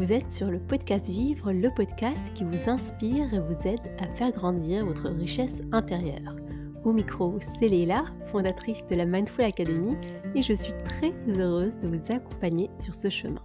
Vous 0.00 0.12
êtes 0.12 0.32
sur 0.32 0.50
le 0.50 0.58
podcast 0.58 1.10
Vivre, 1.10 1.52
le 1.52 1.68
podcast 1.74 2.32
qui 2.32 2.42
vous 2.42 2.70
inspire 2.70 3.34
et 3.34 3.38
vous 3.38 3.68
aide 3.68 3.82
à 3.98 4.06
faire 4.16 4.32
grandir 4.32 4.86
votre 4.86 5.10
richesse 5.10 5.60
intérieure. 5.72 6.36
Au 6.84 6.94
micro, 6.94 7.36
c'est 7.38 7.68
Leila, 7.68 8.06
fondatrice 8.24 8.82
de 8.86 8.94
la 8.94 9.04
Mindful 9.04 9.44
Academy, 9.44 9.98
et 10.34 10.40
je 10.40 10.54
suis 10.54 10.72
très 10.86 11.12
heureuse 11.28 11.76
de 11.80 11.88
vous 11.88 12.10
accompagner 12.10 12.70
sur 12.78 12.94
ce 12.94 13.10
chemin. 13.10 13.42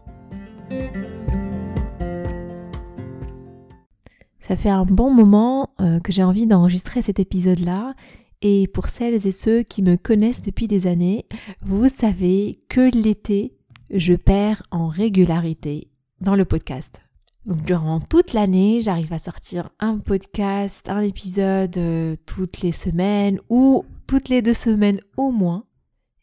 Ça 4.40 4.56
fait 4.56 4.70
un 4.70 4.86
bon 4.86 5.12
moment 5.12 5.72
euh, 5.82 6.00
que 6.00 6.14
j'ai 6.14 6.24
envie 6.24 6.48
d'enregistrer 6.48 7.02
cet 7.02 7.20
épisode-là 7.20 7.96
et 8.42 8.70
pour 8.70 8.88
celles 8.88 9.28
et 9.28 9.34
ceux 9.34 9.64
qui 9.64 9.82
me 9.82 9.98
connaissent 9.98 10.42
depuis 10.42 10.70
des 10.70 10.88
années, 10.88 11.26
vous 11.64 11.90
savez 11.90 12.62
que 12.70 12.90
l'été, 12.96 13.58
je 13.90 14.14
perds 14.14 14.64
en 14.72 14.88
régularité 14.88 15.90
dans 16.22 16.36
le 16.36 16.46
podcast. 16.46 17.02
Donc 17.46 17.62
durant 17.64 18.00
toute 18.00 18.34
l'année, 18.34 18.82
j'arrive 18.82 19.14
à 19.14 19.20
sortir 19.20 19.70
un 19.80 20.00
podcast, 20.00 20.90
un 20.90 21.02
épisode 21.02 21.78
euh, 21.78 22.16
toutes 22.26 22.62
les 22.62 22.72
semaines 22.72 23.40
ou 23.50 23.86
toutes 24.08 24.30
les 24.30 24.42
deux 24.42 24.54
semaines 24.54 25.00
au 25.16 25.32
moins. 25.32 25.66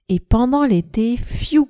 Et 0.08 0.18
pendant 0.18 0.64
l'été, 0.64 1.16
fiou, 1.16 1.68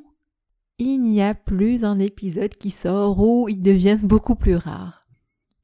il 0.79 0.99
n'y 0.99 1.21
a 1.21 1.35
plus 1.35 1.85
un 1.85 1.99
épisode 1.99 2.55
qui 2.55 2.71
sort 2.71 3.21
ou 3.21 3.49
ils 3.49 3.61
deviennent 3.61 3.99
beaucoup 3.99 4.35
plus 4.35 4.57
rares. 4.57 5.03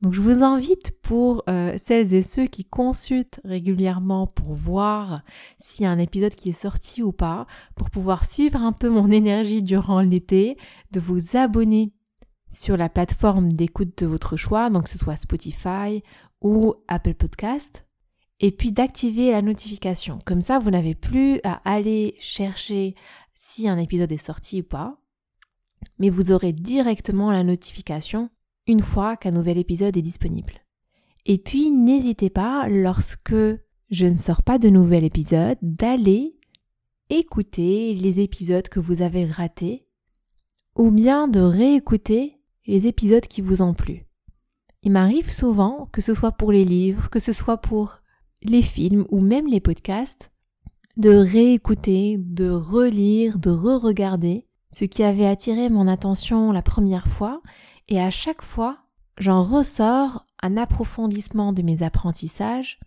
Donc 0.01 0.15
je 0.15 0.21
vous 0.21 0.45
invite 0.45 0.93
pour 1.01 1.43
euh, 1.49 1.75
celles 1.77 2.15
et 2.15 2.23
ceux 2.23 2.47
qui 2.47 2.65
consultent 2.65 3.41
régulièrement 3.43 4.29
pour 4.29 4.55
voir 4.55 5.23
s'il 5.59 5.85
y 5.85 5.87
a 5.87 5.91
un 5.91 5.99
épisode 5.99 6.37
qui 6.37 6.51
est 6.51 6.53
sorti 6.53 7.03
ou 7.03 7.11
pas, 7.11 7.47
pour 7.75 7.91
pouvoir 7.91 8.25
suivre 8.25 8.61
un 8.63 8.73
peu 8.73 8.91
mon 8.91 9.11
énergie 9.11 9.63
durant 9.63 10.01
l'été, 10.01 10.57
de 10.93 11.01
vous 11.01 11.37
abonner 11.37 11.93
sur 12.53 12.77
la 12.77 12.89
plateforme 12.89 13.53
d'écoute 13.53 13.99
de 13.99 14.07
votre 14.07 14.37
choix, 14.37 14.71
donc 14.71 14.89
ce 14.89 14.99
soit 14.99 15.17
Spotify 15.17 16.03
ou 16.41 16.75
Apple 16.89 17.15
Podcast, 17.15 17.85
et 18.41 18.53
puis 18.53 18.73
d'activer 18.73 19.31
la 19.33 19.43
notification. 19.43 20.21
Comme 20.25 20.41
ça, 20.41 20.59
vous 20.59 20.71
n'avez 20.71 20.95
plus 20.95 21.41
à 21.45 21.61
aller 21.65 22.15
chercher 22.21 22.95
si 23.35 23.69
un 23.69 23.79
épisode 23.79 24.13
est 24.13 24.17
sorti 24.17 24.61
ou 24.61 24.65
pas, 24.65 24.99
mais 25.99 26.11
vous 26.11 26.33
aurez 26.33 26.53
directement 26.53 27.31
la 27.31 27.45
notification 27.45 28.31
une 28.67 28.83
fois 28.83 29.17
qu'un 29.17 29.31
nouvel 29.31 29.59
épisode 29.59 29.97
est 29.97 30.03
disponible. 30.03 30.55
Et 31.27 31.39
puis 31.39 31.71
n'hésitez 31.71 32.31
pas, 32.31 32.69
lorsque 32.69 33.35
je 33.91 34.07
ne 34.07 34.17
sors 34.17 34.43
pas 34.43 34.59
de 34.59 34.69
nouvel 34.69 35.05
épisode, 35.05 35.59
d'aller 35.63 36.37
écouter 37.11 37.95
les 37.95 38.21
épisodes 38.21 38.69
que 38.69 38.81
vous 38.81 39.03
avez 39.03 39.25
ratés 39.25 39.87
ou 40.77 40.91
bien 40.91 41.27
de 41.27 41.41
réécouter 41.41 42.38
les 42.69 42.87
épisodes 42.87 43.27
qui 43.27 43.41
vous 43.41 43.63
ont 43.63 43.75
plu. 43.75 44.05
Il 44.85 44.93
m'arrive 44.93 45.33
souvent, 45.33 45.89
que 45.91 46.01
ce 46.01 46.15
soit 46.15 46.33
pour 46.33 46.53
les 46.53 46.65
livres, 46.65 47.11
que 47.11 47.19
ce 47.19 47.33
soit 47.33 47.57
pour 47.57 47.99
les 48.43 48.63
films 48.63 49.05
ou 49.09 49.21
même 49.21 49.49
les 49.49 49.59
podcasts, 49.59 50.31
de 50.97 51.11
réécouter, 51.11 52.17
de 52.19 52.51
relire, 52.51 53.39
de 53.39 53.51
re-regarder 53.51 54.47
ce 54.71 54.85
qui 54.85 55.03
avait 55.03 55.27
attiré 55.27 55.71
mon 55.71 55.89
attention 55.89 56.53
la 56.53 56.63
première 56.63 57.09
fois 57.09 57.41
et 57.89 58.01
à 58.01 58.11
chaque 58.11 58.43
fois, 58.43 58.79
j'en 59.17 59.43
ressors 59.43 60.27
un 60.43 60.57
approfondissement 60.57 61.53
de 61.53 61.63
mes 61.63 61.83
apprentissages, 61.83 62.79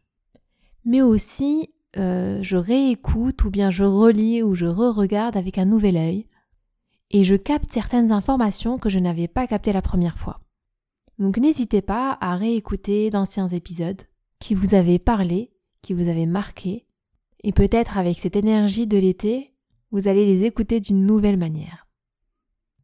mais 0.85 1.01
aussi 1.01 1.69
euh, 1.97 2.39
je 2.41 2.55
réécoute 2.55 3.43
ou 3.43 3.49
bien 3.49 3.71
je 3.71 3.83
relis 3.83 4.43
ou 4.43 4.53
je 4.53 4.67
re-regarde 4.67 5.35
avec 5.35 5.57
un 5.57 5.65
nouvel 5.65 5.97
œil, 5.97 6.27
et 7.11 7.23
je 7.23 7.35
capte 7.35 7.71
certaines 7.71 8.11
informations 8.11 8.77
que 8.77 8.89
je 8.89 8.99
n'avais 8.99 9.27
pas 9.27 9.45
captées 9.45 9.73
la 9.73 9.81
première 9.81 10.17
fois. 10.17 10.39
Donc 11.19 11.37
n'hésitez 11.37 11.81
pas 11.81 12.17
à 12.21 12.35
réécouter 12.35 13.09
d'anciens 13.09 13.49
épisodes 13.49 14.01
qui 14.39 14.55
vous 14.55 14.73
avaient 14.73 14.97
parlé, 14.97 15.51
qui 15.81 15.93
vous 15.93 16.09
avaient 16.09 16.25
marqué, 16.25 16.87
et 17.43 17.51
peut-être 17.51 17.97
avec 17.97 18.19
cette 18.19 18.35
énergie 18.35 18.87
de 18.87 18.97
l'été, 18.97 19.53
vous 19.91 20.07
allez 20.07 20.25
les 20.25 20.45
écouter 20.45 20.79
d'une 20.79 21.05
nouvelle 21.05 21.37
manière. 21.37 21.87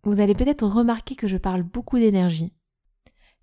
Vous 0.04 0.20
allez 0.20 0.36
peut-être 0.36 0.68
remarquer 0.68 1.16
que 1.16 1.28
je 1.28 1.38
parle 1.38 1.64
beaucoup 1.64 1.98
d'énergie. 1.98 2.54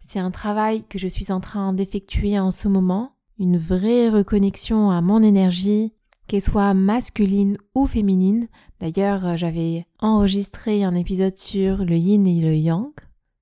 C'est 0.01 0.19
un 0.19 0.31
travail 0.31 0.85
que 0.85 0.99
je 0.99 1.09
suis 1.09 1.33
en 1.33 1.41
train 1.41 1.73
d'effectuer 1.73 2.39
en 2.39 2.51
ce 2.51 2.69
moment, 2.69 3.17
une 3.39 3.57
vraie 3.57 4.11
reconnexion 4.11 4.91
à 4.91 5.01
mon 5.01 5.23
énergie, 5.23 5.94
qu'elle 6.27 6.43
soit 6.43 6.75
masculine 6.75 7.59
ou 7.75 7.87
féminine. 7.87 8.49
D'ailleurs, 8.81 9.27
euh, 9.27 9.37
j'avais 9.37 9.87
enregistré 9.99 10.85
un 10.85 10.95
épisode 10.95 11.39
sur 11.39 11.79
le 11.85 11.97
yin 11.97 12.27
et 12.27 12.41
le 12.41 12.55
yang, 12.55 12.93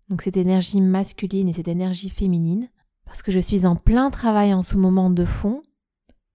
donc 0.09 0.23
cette 0.23 0.37
énergie 0.37 0.81
masculine 0.81 1.49
et 1.49 1.53
cette 1.53 1.69
énergie 1.69 2.11
féminine, 2.11 2.69
parce 3.05 3.23
que 3.23 3.33
je 3.33 3.41
suis 3.41 3.67
en 3.67 3.77
plein 3.77 4.11
travail 4.11 4.55
en 4.55 4.63
ce 4.63 4.77
moment 4.77 5.11
de 5.11 5.25
fond 5.25 5.63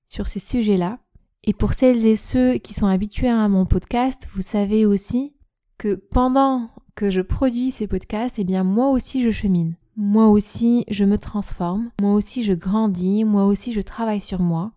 sur 0.08 0.28
ces 0.28 0.40
sujets-là. 0.40 1.00
Et 1.44 1.54
pour 1.54 1.74
celles 1.74 2.06
et 2.06 2.16
ceux 2.16 2.56
qui 2.58 2.74
sont 2.74 2.88
habitués 2.88 3.30
à 3.30 3.48
mon 3.48 3.66
podcast, 3.66 4.28
vous 4.34 4.42
savez 4.42 4.86
aussi 4.86 5.34
que 5.78 5.96
pendant 5.96 6.70
que 6.96 7.10
je 7.10 7.22
produis 7.22 7.72
ces 7.72 7.88
podcasts, 7.88 8.40
eh 8.40 8.44
bien 8.44 8.64
moi 8.64 8.90
aussi 8.90 9.22
je 9.22 9.32
chemine. 9.32 9.76
Moi 9.96 10.28
aussi 10.28 10.84
je 10.90 11.06
me 11.06 11.18
transforme, 11.18 11.90
moi 12.02 12.14
aussi 12.14 12.44
je 12.44 12.54
grandis, 12.54 13.24
moi 13.24 13.46
aussi 13.46 13.74
je 13.74 13.82
travaille 13.82 14.22
sur 14.22 14.42
moi, 14.42 14.74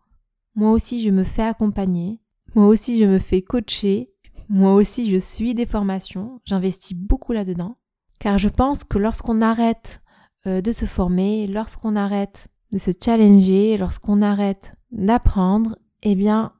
moi 0.54 0.72
aussi 0.72 1.02
je 1.02 1.10
me 1.10 1.24
fais 1.24 1.42
accompagner, 1.42 2.20
moi 2.54 2.66
aussi 2.66 2.98
je 2.98 3.04
me 3.04 3.18
fais 3.18 3.42
coacher, 3.42 4.10
moi 4.48 4.74
aussi 4.74 5.10
je 5.10 5.16
suis 5.16 5.54
des 5.54 5.66
formations, 5.66 6.40
j'investis 6.44 6.96
beaucoup 6.96 7.32
là-dedans, 7.32 7.76
car 8.18 8.38
je 8.38 8.48
pense 8.48 8.84
que 8.84 8.98
lorsqu'on 8.98 9.40
arrête 9.40 10.02
euh, 10.46 10.60
de 10.60 10.72
se 10.72 10.86
former, 10.86 11.46
lorsqu'on 11.46 11.96
arrête 11.96 12.48
de 12.72 12.78
se 12.78 12.90
challenger, 13.02 13.76
lorsqu'on 13.76 14.22
arrête 14.22 14.74
d'apprendre, 14.90 15.78
eh 16.02 16.14
bien 16.14 16.52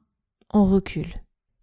on 0.53 0.65
recule. 0.65 1.13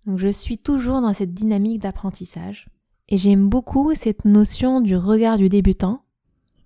Donc 0.07 0.19
je 0.19 0.29
suis 0.29 0.59
toujours 0.59 1.01
dans 1.01 1.13
cette 1.13 1.35
dynamique 1.35 1.83
d'apprentissage. 1.83 2.69
Et 3.09 3.17
j'aime 3.17 3.49
beaucoup 3.49 3.95
cette 3.95 4.25
notion 4.25 4.81
du 4.81 4.97
regard 4.97 5.39
du 5.39 5.49
débutant 5.49 6.03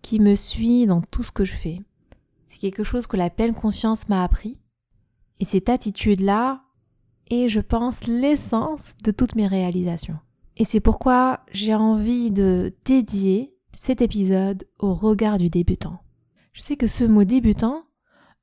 qui 0.00 0.18
me 0.18 0.34
suit 0.34 0.86
dans 0.86 1.00
tout 1.00 1.22
ce 1.22 1.30
que 1.30 1.44
je 1.44 1.54
fais. 1.54 1.80
C'est 2.48 2.58
quelque 2.58 2.84
chose 2.84 3.06
que 3.06 3.16
la 3.16 3.30
pleine 3.30 3.54
conscience 3.54 4.08
m'a 4.08 4.24
appris. 4.24 4.58
Et 5.42 5.44
cette 5.44 5.68
attitude-là 5.68 6.62
est, 7.28 7.48
je 7.48 7.58
pense, 7.58 8.06
l'essence 8.06 8.94
de 9.02 9.10
toutes 9.10 9.34
mes 9.34 9.48
réalisations. 9.48 10.18
Et 10.56 10.64
c'est 10.64 10.78
pourquoi 10.78 11.40
j'ai 11.50 11.74
envie 11.74 12.30
de 12.30 12.72
dédier 12.84 13.52
cet 13.72 14.02
épisode 14.02 14.62
au 14.78 14.94
regard 14.94 15.38
du 15.38 15.50
débutant. 15.50 15.98
Je 16.52 16.62
sais 16.62 16.76
que 16.76 16.86
ce 16.86 17.02
mot 17.02 17.24
débutant 17.24 17.82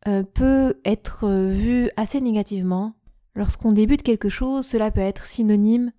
euh, 0.10 0.24
peut 0.24 0.82
être 0.84 1.26
vu 1.48 1.90
assez 1.96 2.20
négativement. 2.20 2.96
Lorsqu'on 3.34 3.72
débute 3.72 4.04
quelque 4.04 4.28
chose, 4.28 4.66
cela 4.66 4.92
peut 4.92 5.00
être 5.00 5.26
synonyme 5.26 5.94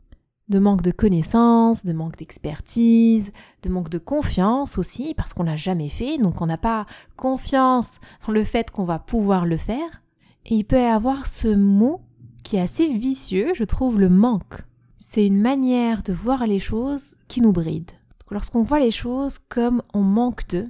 de 0.51 0.59
manque 0.59 0.83
de 0.83 0.91
connaissances, 0.91 1.87
de 1.87 1.95
manque 1.95 2.19
d'expertise, 2.19 3.33
de 3.63 3.71
manque 3.71 3.89
de 3.89 3.97
confiance 3.97 4.77
aussi, 4.77 5.15
parce 5.15 5.33
qu'on 5.33 5.45
l'a 5.45 5.57
jamais 5.57 5.89
fait, 5.89 6.19
donc 6.19 6.43
on 6.43 6.47
n'a 6.47 6.59
pas 6.59 6.85
confiance 7.17 8.01
dans 8.27 8.35
le 8.35 8.45
fait 8.45 8.71
qu'on 8.71 8.85
va 8.85 8.99
pouvoir 8.99 9.47
le 9.47 9.57
faire. 9.57 10.03
Et 10.47 10.57
il 10.57 10.65
peut 10.65 10.81
y 10.81 10.85
avoir 10.85 11.27
ce 11.27 11.49
mot 11.49 12.01
qui 12.43 12.57
est 12.57 12.61
assez 12.61 12.89
vicieux, 12.89 13.53
je 13.55 13.65
trouve, 13.65 14.01
le 14.01 14.09
manque. 14.09 14.63
C'est 14.99 15.27
une 15.27 15.41
manière 15.41 16.03
de 16.03 16.13
voir 16.13 16.47
les 16.47 16.59
choses 16.59 17.15
qui 17.29 17.41
nous 17.41 17.53
bride. 17.53 17.91
Lorsqu'on 18.31 18.63
voit 18.63 18.81
les 18.81 18.91
choses 18.91 19.39
comme 19.39 19.83
on 19.93 20.03
manque 20.03 20.47
de, 20.49 20.69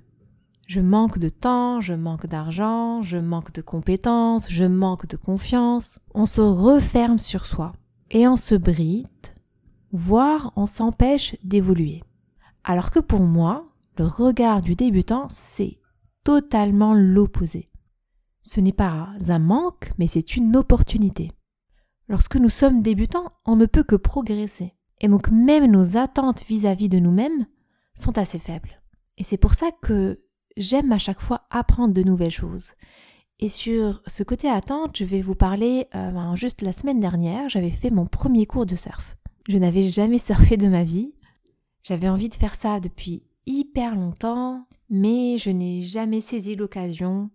je 0.66 0.80
manque 0.80 1.18
de 1.18 1.28
temps, 1.28 1.80
je 1.80 1.94
manque 1.94 2.26
d'argent, 2.26 3.02
je 3.02 3.18
manque 3.18 3.52
de 3.52 3.60
compétences, 3.60 4.50
je 4.50 4.64
manque 4.64 5.06
de 5.06 5.16
confiance, 5.16 5.98
on 6.14 6.26
se 6.26 6.40
referme 6.40 7.18
sur 7.18 7.44
soi 7.44 7.72
et 8.10 8.26
on 8.26 8.36
se 8.36 8.54
bride 8.54 9.06
voire 9.92 10.52
on 10.56 10.66
s'empêche 10.66 11.34
d'évoluer. 11.42 12.02
Alors 12.64 12.90
que 12.90 13.00
pour 13.00 13.20
moi, 13.20 13.66
le 13.98 14.06
regard 14.06 14.62
du 14.62 14.76
débutant, 14.76 15.26
c'est 15.28 15.78
totalement 16.24 16.94
l'opposé. 16.94 17.69
Ce 18.42 18.60
n'est 18.60 18.72
pas 18.72 19.08
un 19.28 19.38
manque, 19.38 19.90
mais 19.98 20.08
c'est 20.08 20.36
une 20.36 20.56
opportunité. 20.56 21.30
Lorsque 22.08 22.36
nous 22.36 22.48
sommes 22.48 22.82
débutants, 22.82 23.32
on 23.44 23.56
ne 23.56 23.66
peut 23.66 23.84
que 23.84 23.96
progresser. 23.96 24.74
Et 25.00 25.08
donc 25.08 25.30
même 25.30 25.70
nos 25.70 25.96
attentes 25.96 26.42
vis-à-vis 26.44 26.88
de 26.88 26.98
nous-mêmes 26.98 27.46
sont 27.94 28.18
assez 28.18 28.38
faibles. 28.38 28.82
Et 29.18 29.24
c'est 29.24 29.36
pour 29.36 29.54
ça 29.54 29.70
que 29.82 30.18
j'aime 30.56 30.92
à 30.92 30.98
chaque 30.98 31.20
fois 31.20 31.42
apprendre 31.50 31.94
de 31.94 32.02
nouvelles 32.02 32.30
choses. 32.30 32.72
Et 33.38 33.48
sur 33.48 34.02
ce 34.06 34.22
côté 34.22 34.48
attente, 34.48 34.96
je 34.96 35.04
vais 35.04 35.22
vous 35.22 35.34
parler, 35.34 35.86
euh, 35.94 36.10
ben, 36.10 36.34
juste 36.34 36.60
la 36.60 36.72
semaine 36.72 37.00
dernière, 37.00 37.48
j'avais 37.48 37.70
fait 37.70 37.90
mon 37.90 38.06
premier 38.06 38.44
cours 38.44 38.66
de 38.66 38.76
surf. 38.76 39.16
Je 39.48 39.56
n'avais 39.56 39.82
jamais 39.82 40.18
surfé 40.18 40.56
de 40.56 40.68
ma 40.68 40.84
vie. 40.84 41.14
J'avais 41.82 42.08
envie 42.08 42.28
de 42.28 42.34
faire 42.34 42.54
ça 42.54 42.80
depuis 42.80 43.22
hyper 43.46 43.94
longtemps, 43.94 44.66
mais 44.90 45.38
je 45.38 45.50
n'ai 45.50 45.80
jamais 45.80 46.20
saisi 46.20 46.54
l'occasion. 46.54 47.30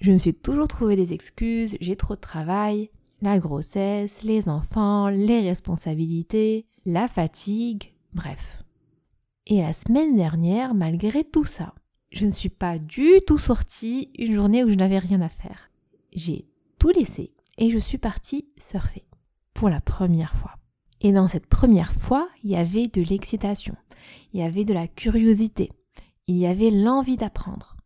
Je 0.00 0.12
me 0.12 0.18
suis 0.18 0.34
toujours 0.34 0.68
trouvé 0.68 0.94
des 0.94 1.12
excuses, 1.12 1.76
j'ai 1.80 1.96
trop 1.96 2.14
de 2.14 2.20
travail, 2.20 2.90
la 3.20 3.38
grossesse, 3.38 4.22
les 4.22 4.48
enfants, 4.48 5.08
les 5.08 5.40
responsabilités, 5.40 6.66
la 6.86 7.08
fatigue, 7.08 7.92
bref. 8.14 8.62
Et 9.46 9.60
la 9.60 9.72
semaine 9.72 10.14
dernière, 10.14 10.74
malgré 10.74 11.24
tout 11.24 11.44
ça, 11.44 11.74
je 12.10 12.26
ne 12.26 12.30
suis 12.30 12.48
pas 12.48 12.78
du 12.78 13.20
tout 13.26 13.38
sortie 13.38 14.10
une 14.18 14.34
journée 14.34 14.62
où 14.62 14.70
je 14.70 14.76
n'avais 14.76 14.98
rien 14.98 15.20
à 15.20 15.28
faire. 15.28 15.70
J'ai 16.12 16.46
tout 16.78 16.90
laissé 16.90 17.32
et 17.56 17.70
je 17.70 17.78
suis 17.78 17.98
partie 17.98 18.46
surfer 18.56 19.04
pour 19.52 19.68
la 19.68 19.80
première 19.80 20.36
fois. 20.36 20.54
Et 21.00 21.12
dans 21.12 21.28
cette 21.28 21.46
première 21.46 21.92
fois, 21.92 22.28
il 22.44 22.50
y 22.50 22.56
avait 22.56 22.88
de 22.88 23.02
l'excitation, 23.02 23.74
il 24.32 24.40
y 24.40 24.42
avait 24.44 24.64
de 24.64 24.74
la 24.74 24.86
curiosité, 24.86 25.70
il 26.28 26.36
y 26.36 26.46
avait 26.46 26.70
l'envie 26.70 27.16
d'apprendre. 27.16 27.77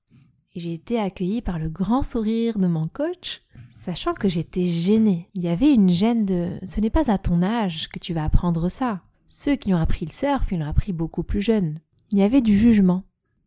Et 0.54 0.60
j'ai 0.60 0.74
été 0.74 0.98
accueillie 0.98 1.40
par 1.40 1.58
le 1.58 1.68
grand 1.68 2.02
sourire 2.02 2.58
de 2.58 2.66
mon 2.66 2.86
coach, 2.86 3.42
sachant 3.70 4.12
que 4.12 4.28
j'étais 4.28 4.66
gênée. 4.66 5.28
Il 5.34 5.42
y 5.42 5.48
avait 5.48 5.72
une 5.72 5.88
gêne 5.88 6.26
de 6.26 6.50
ce 6.64 6.80
n'est 6.80 6.90
pas 6.90 7.10
à 7.10 7.18
ton 7.18 7.42
âge 7.42 7.88
que 7.88 7.98
tu 7.98 8.12
vas 8.12 8.24
apprendre 8.24 8.68
ça. 8.68 9.00
Ceux 9.28 9.56
qui 9.56 9.72
ont 9.72 9.78
appris 9.78 10.04
le 10.04 10.12
surf, 10.12 10.52
ils 10.52 10.58
l'ont 10.58 10.66
appris 10.66 10.92
beaucoup 10.92 11.22
plus 11.22 11.40
jeune. 11.40 11.78
Il 12.10 12.18
y 12.18 12.22
avait 12.22 12.42
du 12.42 12.58
jugement. 12.58 13.04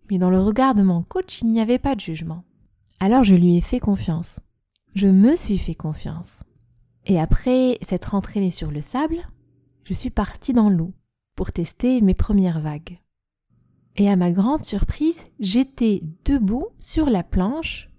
Mais 0.09 0.17
dans 0.17 0.31
le 0.31 0.41
regard 0.41 0.73
de 0.73 0.81
mon 0.81 1.03
coach, 1.03 1.41
il 1.41 1.47
n'y 1.49 1.61
avait 1.61 1.79
pas 1.79 1.93
de 1.93 1.99
jugement. 1.99 2.43
Alors 2.99 3.23
je 3.23 3.35
lui 3.35 3.57
ai 3.57 3.61
fait 3.61 3.79
confiance. 3.79 4.39
Je 4.95 5.07
me 5.07 5.35
suis 5.35 5.59
fait 5.59 5.75
confiance. 5.75 6.43
Et 7.05 7.19
après 7.19 7.77
s'être 7.81 8.15
entraînée 8.15 8.49
sur 8.49 8.71
le 8.71 8.81
sable, 8.81 9.27
je 9.83 9.93
suis 9.93 10.09
partie 10.09 10.53
dans 10.53 10.69
l'eau 10.69 10.93
pour 11.35 11.51
tester 11.51 12.01
mes 12.01 12.15
premières 12.15 12.61
vagues. 12.61 12.99
Et 13.97 14.09
à 14.09 14.15
ma 14.15 14.31
grande 14.31 14.65
surprise, 14.65 15.25
j'étais 15.39 16.03
debout 16.25 16.67
sur 16.79 17.09
la 17.09 17.23
planche 17.23 17.89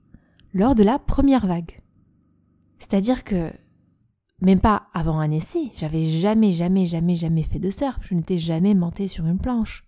lors 0.53 0.75
de 0.75 0.83
la 0.83 0.99
première 0.99 1.47
vague. 1.47 1.81
C'est-à-dire 2.79 3.25
que, 3.25 3.51
même 4.41 4.61
pas 4.61 4.89
avant 4.93 5.19
un 5.19 5.31
essai, 5.31 5.71
j'avais 5.75 6.05
jamais, 6.05 6.53
jamais, 6.53 6.85
jamais, 6.85 7.15
jamais 7.15 7.43
fait 7.43 7.59
de 7.59 7.71
surf, 7.71 7.99
je 8.03 8.15
n'étais 8.15 8.37
jamais 8.37 8.75
montée 8.75 9.09
sur 9.09 9.27
une 9.27 9.39
planche. 9.39 9.85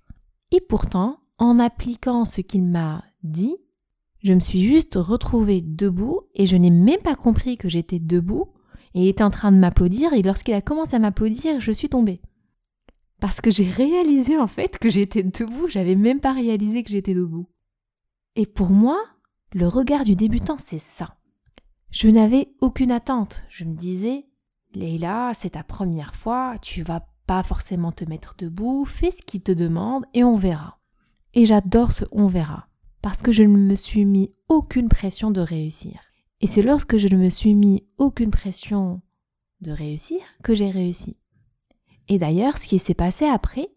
Et 0.50 0.60
pourtant, 0.60 1.18
en 1.36 1.58
appliquant 1.58 2.24
ce 2.24 2.40
qu'il 2.40 2.64
m'a 2.64 3.04
dit, 3.22 3.56
je 4.22 4.32
me 4.32 4.40
suis 4.40 4.60
juste 4.60 4.94
retrouvée 4.96 5.60
debout 5.60 6.22
et 6.34 6.46
je 6.46 6.56
n'ai 6.56 6.70
même 6.70 7.00
pas 7.00 7.14
compris 7.14 7.56
que 7.56 7.68
j'étais 7.68 8.00
debout 8.00 8.48
et 8.94 9.02
il 9.02 9.08
était 9.08 9.22
en 9.22 9.30
train 9.30 9.52
de 9.52 9.58
m'applaudir 9.58 10.12
et 10.12 10.22
lorsqu'il 10.22 10.54
a 10.54 10.62
commencé 10.62 10.96
à 10.96 10.98
m'applaudir, 10.98 11.60
je 11.60 11.70
suis 11.70 11.88
tombée. 11.88 12.20
Parce 13.20 13.40
que 13.40 13.50
j'ai 13.50 13.68
réalisé 13.68 14.38
en 14.38 14.46
fait 14.46 14.78
que 14.78 14.88
j'étais 14.88 15.22
debout, 15.22 15.66
j'avais 15.68 15.96
même 15.96 16.20
pas 16.20 16.32
réalisé 16.32 16.82
que 16.82 16.90
j'étais 16.90 17.14
debout. 17.14 17.48
Et 18.36 18.46
pour 18.46 18.70
moi, 18.70 18.98
le 19.52 19.66
regard 19.66 20.04
du 20.04 20.14
débutant, 20.14 20.56
c'est 20.58 20.78
ça. 20.78 21.16
Je 21.90 22.08
n'avais 22.08 22.52
aucune 22.60 22.92
attente. 22.92 23.42
Je 23.48 23.64
me 23.64 23.74
disais, 23.74 24.26
Leila, 24.74 25.32
c'est 25.34 25.50
ta 25.50 25.64
première 25.64 26.14
fois, 26.14 26.56
tu 26.60 26.82
vas 26.82 27.08
pas 27.26 27.42
forcément 27.42 27.92
te 27.92 28.08
mettre 28.08 28.34
debout, 28.38 28.84
fais 28.84 29.10
ce 29.10 29.22
qu'il 29.22 29.42
te 29.42 29.52
demande 29.52 30.04
et 30.14 30.22
on 30.22 30.36
verra. 30.36 30.78
Et 31.34 31.46
j'adore 31.46 31.92
ce 31.92 32.04
on 32.12 32.26
verra 32.26 32.68
parce 33.02 33.22
que 33.22 33.32
je 33.32 33.42
ne 33.42 33.56
me 33.56 33.74
suis 33.74 34.04
mis 34.04 34.32
aucune 34.48 34.88
pression 34.88 35.30
de 35.30 35.40
réussir. 35.40 36.00
Et 36.40 36.46
c'est 36.46 36.62
lorsque 36.62 36.96
je 36.96 37.08
ne 37.08 37.16
me 37.16 37.30
suis 37.30 37.54
mis 37.54 37.86
aucune 37.96 38.30
pression 38.30 39.02
de 39.60 39.72
réussir 39.72 40.20
que 40.42 40.54
j'ai 40.54 40.70
réussi. 40.70 41.16
Et 42.08 42.18
d'ailleurs, 42.18 42.58
ce 42.58 42.66
qui 42.66 42.78
s'est 42.78 42.94
passé 42.94 43.26
après, 43.26 43.68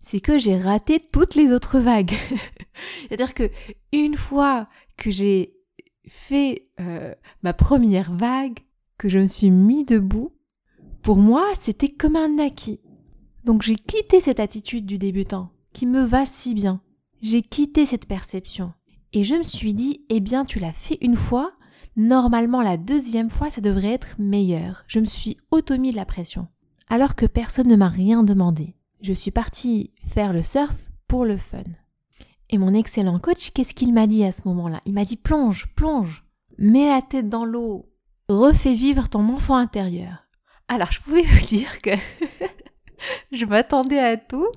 c'est 0.00 0.20
que 0.20 0.38
j'ai 0.38 0.58
raté 0.58 1.00
toutes 1.00 1.34
les 1.34 1.52
autres 1.52 1.78
vagues. 1.78 2.14
C'est-à-dire 3.02 3.34
que 3.34 3.50
une 3.92 4.16
fois 4.16 4.68
que 4.96 5.10
j'ai 5.10 5.54
fait 6.08 6.68
euh, 6.80 7.14
ma 7.42 7.52
première 7.52 8.12
vague, 8.12 8.58
que 8.98 9.08
je 9.08 9.18
me 9.18 9.26
suis 9.26 9.50
mis 9.50 9.84
debout, 9.84 10.32
pour 11.02 11.16
moi, 11.16 11.46
c'était 11.54 11.90
comme 11.90 12.16
un 12.16 12.38
acquis. 12.38 12.80
Donc 13.44 13.62
j'ai 13.62 13.76
quitté 13.76 14.20
cette 14.20 14.40
attitude 14.40 14.86
du 14.86 14.98
débutant 14.98 15.50
qui 15.72 15.86
me 15.86 16.02
va 16.02 16.24
si 16.24 16.54
bien. 16.54 16.80
J'ai 17.20 17.42
quitté 17.42 17.86
cette 17.86 18.06
perception 18.06 18.72
et 19.12 19.24
je 19.24 19.34
me 19.34 19.42
suis 19.42 19.72
dit, 19.72 20.04
eh 20.08 20.20
bien, 20.20 20.44
tu 20.44 20.58
l'as 20.58 20.72
fait 20.72 20.98
une 21.00 21.16
fois, 21.16 21.52
normalement 21.96 22.62
la 22.62 22.76
deuxième 22.76 23.30
fois, 23.30 23.50
ça 23.50 23.60
devrait 23.60 23.92
être 23.92 24.16
meilleur. 24.18 24.84
Je 24.86 25.00
me 25.00 25.04
suis 25.04 25.36
auto-mis 25.50 25.90
de 25.90 25.96
la 25.96 26.04
pression. 26.04 26.48
Alors 26.88 27.14
que 27.14 27.26
personne 27.26 27.68
ne 27.68 27.76
m'a 27.76 27.88
rien 27.88 28.22
demandé. 28.22 28.76
Je 29.00 29.12
suis 29.12 29.30
partie 29.30 29.92
faire 30.06 30.32
le 30.32 30.42
surf 30.42 30.88
pour 31.08 31.24
le 31.24 31.36
fun. 31.36 31.64
Et 32.50 32.58
mon 32.58 32.74
excellent 32.74 33.18
coach, 33.18 33.50
qu'est-ce 33.50 33.74
qu'il 33.74 33.92
m'a 33.92 34.06
dit 34.06 34.24
à 34.24 34.32
ce 34.32 34.46
moment-là? 34.46 34.80
Il 34.86 34.92
m'a 34.92 35.04
dit 35.04 35.16
plonge, 35.16 35.66
plonge, 35.74 36.24
mets 36.58 36.88
la 36.88 37.02
tête 37.02 37.28
dans 37.28 37.44
l'eau, 37.44 37.90
refais 38.28 38.74
vivre 38.74 39.08
ton 39.08 39.28
enfant 39.28 39.56
intérieur. 39.56 40.26
Alors 40.68 40.92
je 40.92 41.00
pouvais 41.00 41.22
vous 41.22 41.46
dire 41.46 41.80
que 41.82 41.90
je 43.32 43.44
m'attendais 43.44 43.98
à 43.98 44.16
tout, 44.16 44.48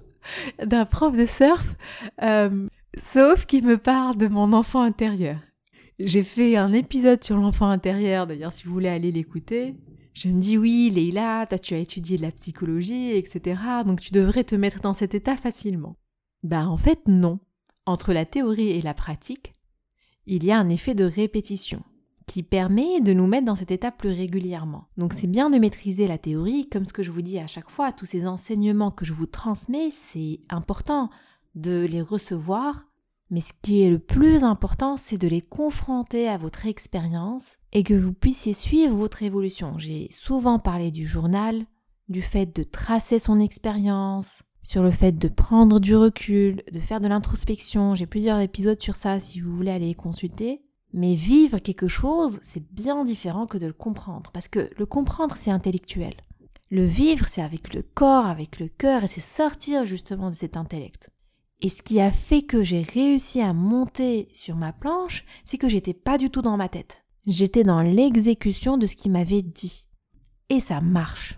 d'un 0.64 0.86
prof 0.86 1.16
de 1.16 1.26
surf, 1.26 1.76
euh, 2.22 2.68
sauf 2.98 3.46
qu'il 3.46 3.66
me 3.66 3.78
parle 3.78 4.18
de 4.18 4.28
mon 4.28 4.54
enfant 4.54 4.82
intérieur. 4.82 5.40
J'ai 6.00 6.24
fait 6.24 6.56
un 6.56 6.74
épisode 6.74 7.24
sur 7.24 7.38
l'enfant 7.38 7.70
intérieur, 7.70 8.26
d'ailleurs 8.26 8.54
si 8.54 8.66
vous 8.66 8.74
voulez 8.74 8.88
aller 8.88 9.12
l'écouter. 9.12 9.76
Je 10.14 10.30
me 10.30 10.40
dis 10.40 10.58
oui, 10.58 10.90
Leïla, 10.90 11.46
toi 11.48 11.60
tu 11.60 11.74
as 11.74 11.80
étudié 11.80 12.18
de 12.18 12.22
la 12.24 12.32
psychologie, 12.32 13.12
etc. 13.12 13.62
Donc 13.86 14.02
tu 14.02 14.12
devrais 14.12 14.44
te 14.44 14.56
mettre 14.56 14.82
dans 14.82 14.94
cet 14.94 15.16
état 15.16 15.38
facilement. 15.38 15.96
Ben 16.44 16.68
en 16.68 16.78
fait 16.78 17.08
non. 17.08 17.40
Entre 17.86 18.14
la 18.14 18.26
théorie 18.26 18.70
et 18.70 18.82
la 18.82 18.94
pratique, 18.94 19.56
il 20.28 20.44
y 20.44 20.52
a 20.52 20.60
un 20.60 20.70
effet 20.70 20.94
de 20.94 21.06
répétition 21.06 21.84
qui 22.28 22.44
permet 22.44 23.02
de 23.02 23.14
nous 23.14 23.26
mettre 23.26 23.46
dans 23.46 23.56
cet 23.56 23.72
état 23.72 23.92
plus 23.92 24.12
régulièrement. 24.12 24.88
Donc 24.98 25.14
c'est 25.14 25.26
bien 25.26 25.50
de 25.50 25.58
maîtriser 25.58 26.08
la 26.08 26.20
théorie, 26.20 26.70
comme 26.70 26.86
ce 26.86 26.94
que 26.94 27.02
je 27.02 27.10
vous 27.10 27.24
dis 27.24 27.40
à 27.40 27.48
chaque 27.48 27.72
fois, 27.72 27.92
tous 27.92 28.06
ces 28.06 28.28
enseignements 28.28 28.92
que 28.92 29.06
je 29.06 29.14
vous 29.14 29.26
transmets, 29.26 29.90
c'est 29.90 30.42
important 30.50 31.10
de 31.56 31.88
les 31.90 32.02
recevoir, 32.04 32.86
mais 33.30 33.42
ce 33.42 33.54
qui 33.62 33.82
est 33.84 33.90
le 33.90 34.00
plus 34.00 34.44
important, 34.44 34.98
c'est 34.98 35.18
de 35.18 35.28
les 35.28 35.42
confronter 35.42 36.28
à 36.28 36.38
votre 36.38 36.66
expérience 36.66 37.58
et 37.72 37.84
que 37.84 37.94
vous 37.94 38.14
puissiez 38.14 38.54
suivre 38.54 38.96
votre 38.96 39.22
évolution. 39.24 39.78
J'ai 39.78 40.08
souvent 40.12 40.60
parlé 40.60 40.92
du 40.92 41.06
journal, 41.06 41.66
du 42.08 42.22
fait 42.22 42.56
de 42.56 42.64
tracer 42.64 43.20
son 43.20 43.40
expérience, 43.40 44.42
sur 44.64 44.84
le 44.84 44.92
fait 44.92 45.14
de 45.14 45.28
prendre 45.28 45.80
du 45.80 45.96
recul, 45.96 46.64
de 46.72 46.80
faire 46.80 47.00
de 47.00 47.08
l'introspection. 47.08 47.96
J'ai 47.96 48.08
plusieurs 48.08 48.40
épisodes 48.40 48.82
sur 48.82 48.96
ça 48.96 49.20
si 49.20 49.40
vous 49.42 49.56
voulez 49.56 49.72
aller 49.72 49.88
les 49.88 49.96
consulter. 49.96 50.62
Mais 50.92 51.14
vivre 51.14 51.60
quelque 51.60 51.88
chose, 51.88 52.40
c'est 52.42 52.68
bien 52.74 53.06
différent 53.06 53.46
que 53.46 53.60
de 53.60 53.68
le 53.68 53.74
comprendre, 53.74 54.32
parce 54.32 54.48
que 54.48 54.72
le 54.76 54.86
comprendre, 54.88 55.36
c'est 55.38 55.52
intellectuel. 55.52 56.16
Le 56.72 56.84
vivre, 56.84 57.28
c'est 57.28 57.44
avec 57.44 57.76
le 57.76 57.84
corps, 57.84 58.26
avec 58.26 58.60
le 58.60 58.70
cœur, 58.70 59.04
et 59.04 59.08
c'est 59.08 59.20
sortir 59.20 59.86
justement 59.86 60.30
de 60.30 60.36
cet 60.36 60.58
intellect. 60.58 61.12
Et 61.62 61.70
ce 61.70 61.82
qui 61.82 62.00
a 62.00 62.12
fait 62.12 62.42
que 62.42 62.64
j'ai 62.64 62.82
réussi 62.82 63.42
à 63.42 63.54
monter 63.54 64.30
sur 64.34 64.56
ma 64.56 64.72
planche, 64.72 65.26
c'est 65.44 65.58
que 65.58 65.68
j'étais 65.68 65.94
pas 65.94 66.18
du 66.18 66.30
tout 66.30 66.42
dans 66.42 66.56
ma 66.56 66.70
tête. 66.70 67.04
J'étais 67.28 67.64
dans 67.64 67.82
l'exécution 67.82 68.78
de 68.78 68.86
ce 68.86 68.96
qu'il 68.96 69.12
m'avait 69.12 69.42
dit. 69.42 69.88
Et 70.50 70.62
ça 70.62 70.80
marche. 70.80 71.38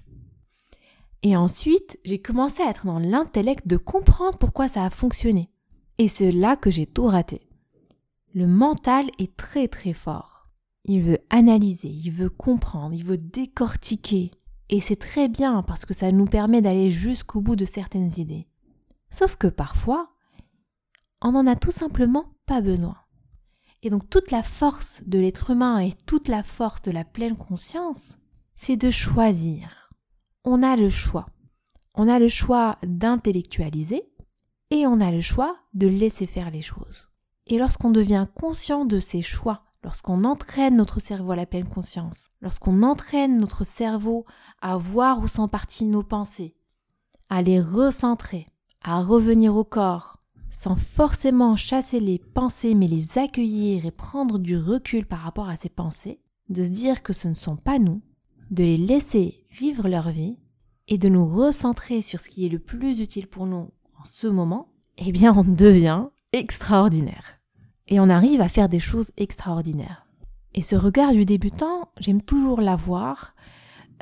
Et 1.23 1.35
ensuite, 1.35 1.99
j'ai 2.05 2.19
commencé 2.19 2.61
à 2.61 2.69
être 2.69 2.85
dans 2.85 2.99
l'intellect 2.99 3.67
de 3.67 3.77
comprendre 3.77 4.37
pourquoi 4.37 4.67
ça 4.67 4.85
a 4.85 4.89
fonctionné. 4.89 5.49
Et 5.97 6.07
c'est 6.07 6.31
là 6.31 6.55
que 6.55 6.69
j'ai 6.69 6.85
tout 6.85 7.05
raté. 7.05 7.47
Le 8.33 8.47
mental 8.47 9.09
est 9.19 9.35
très 9.35 9.67
très 9.67 9.93
fort. 9.93 10.49
Il 10.85 11.01
veut 11.01 11.19
analyser, 11.29 11.89
il 11.89 12.11
veut 12.11 12.29
comprendre, 12.29 12.93
il 12.93 13.03
veut 13.03 13.17
décortiquer. 13.17 14.31
Et 14.69 14.79
c'est 14.79 14.95
très 14.95 15.27
bien 15.27 15.61
parce 15.63 15.85
que 15.85 15.93
ça 15.93 16.11
nous 16.11 16.25
permet 16.25 16.61
d'aller 16.61 16.89
jusqu'au 16.89 17.41
bout 17.41 17.55
de 17.55 17.65
certaines 17.65 18.11
idées. 18.17 18.47
Sauf 19.11 19.35
que 19.35 19.47
parfois, 19.47 20.10
on 21.21 21.31
n'en 21.31 21.47
a 21.47 21.55
tout 21.55 21.71
simplement 21.71 22.33
pas 22.45 22.61
besoin. 22.61 22.97
Et 23.83 23.89
donc 23.89 24.09
toute 24.09 24.31
la 24.31 24.43
force 24.43 25.01
de 25.05 25.19
l'être 25.19 25.51
humain 25.51 25.79
et 25.79 25.93
toute 26.05 26.27
la 26.27 26.43
force 26.43 26.81
de 26.81 26.91
la 26.91 27.03
pleine 27.03 27.37
conscience, 27.37 28.17
c'est 28.55 28.77
de 28.77 28.89
choisir. 28.89 29.89
On 30.43 30.61
a 30.61 30.75
le 30.75 30.89
choix. 30.89 31.27
On 31.93 32.07
a 32.07 32.19
le 32.19 32.27
choix 32.27 32.77
d'intellectualiser 32.83 34.03
et 34.69 34.87
on 34.87 34.99
a 34.99 35.11
le 35.11 35.21
choix 35.21 35.57
de 35.73 35.87
laisser 35.87 36.25
faire 36.25 36.51
les 36.51 36.61
choses. 36.61 37.09
Et 37.47 37.57
lorsqu'on 37.57 37.89
devient 37.89 38.27
conscient 38.35 38.85
de 38.85 38.99
ses 38.99 39.21
choix, 39.21 39.63
lorsqu'on 39.83 40.23
entraîne 40.23 40.75
notre 40.75 40.99
cerveau 40.99 41.31
à 41.31 41.35
la 41.35 41.45
pleine 41.45 41.67
conscience, 41.67 42.29
lorsqu'on 42.39 42.83
entraîne 42.83 43.37
notre 43.37 43.63
cerveau 43.63 44.25
à 44.61 44.77
voir 44.77 45.19
où 45.19 45.27
sont 45.27 45.47
parties 45.47 45.85
nos 45.85 46.03
pensées, 46.03 46.55
à 47.29 47.41
les 47.41 47.59
recentrer, 47.59 48.47
à 48.83 49.01
revenir 49.01 49.55
au 49.55 49.63
corps, 49.63 50.20
sans 50.51 50.75
forcément 50.75 51.55
chasser 51.55 51.99
les 51.99 52.19
pensées 52.19 52.75
mais 52.75 52.87
les 52.87 53.17
accueillir 53.17 53.85
et 53.85 53.91
prendre 53.91 54.37
du 54.37 54.57
recul 54.57 55.05
par 55.05 55.19
rapport 55.19 55.49
à 55.49 55.55
ces 55.55 55.69
pensées, 55.69 56.19
de 56.49 56.63
se 56.63 56.69
dire 56.69 57.01
que 57.01 57.13
ce 57.13 57.29
ne 57.29 57.33
sont 57.33 57.55
pas 57.55 57.79
nous, 57.79 58.01
de 58.51 58.63
les 58.63 58.77
laisser 58.77 59.45
vivre 59.49 59.87
leur 59.87 60.09
vie 60.09 60.37
et 60.89 60.97
de 60.97 61.07
nous 61.07 61.25
recentrer 61.25 62.01
sur 62.01 62.19
ce 62.19 62.29
qui 62.29 62.45
est 62.45 62.49
le 62.49 62.59
plus 62.59 62.99
utile 62.99 63.27
pour 63.27 63.45
nous 63.45 63.71
en 63.99 64.03
ce 64.03 64.27
moment, 64.27 64.67
eh 64.97 65.13
bien 65.13 65.33
on 65.35 65.43
devient 65.43 66.07
extraordinaire 66.33 67.39
et 67.87 67.99
on 68.01 68.09
arrive 68.09 68.41
à 68.41 68.49
faire 68.49 68.69
des 68.69 68.79
choses 68.79 69.11
extraordinaires. 69.15 70.05
Et 70.53 70.61
ce 70.61 70.75
regard 70.75 71.13
du 71.13 71.23
débutant, 71.23 71.91
j'aime 71.97 72.21
toujours 72.21 72.59
l'avoir 72.59 73.35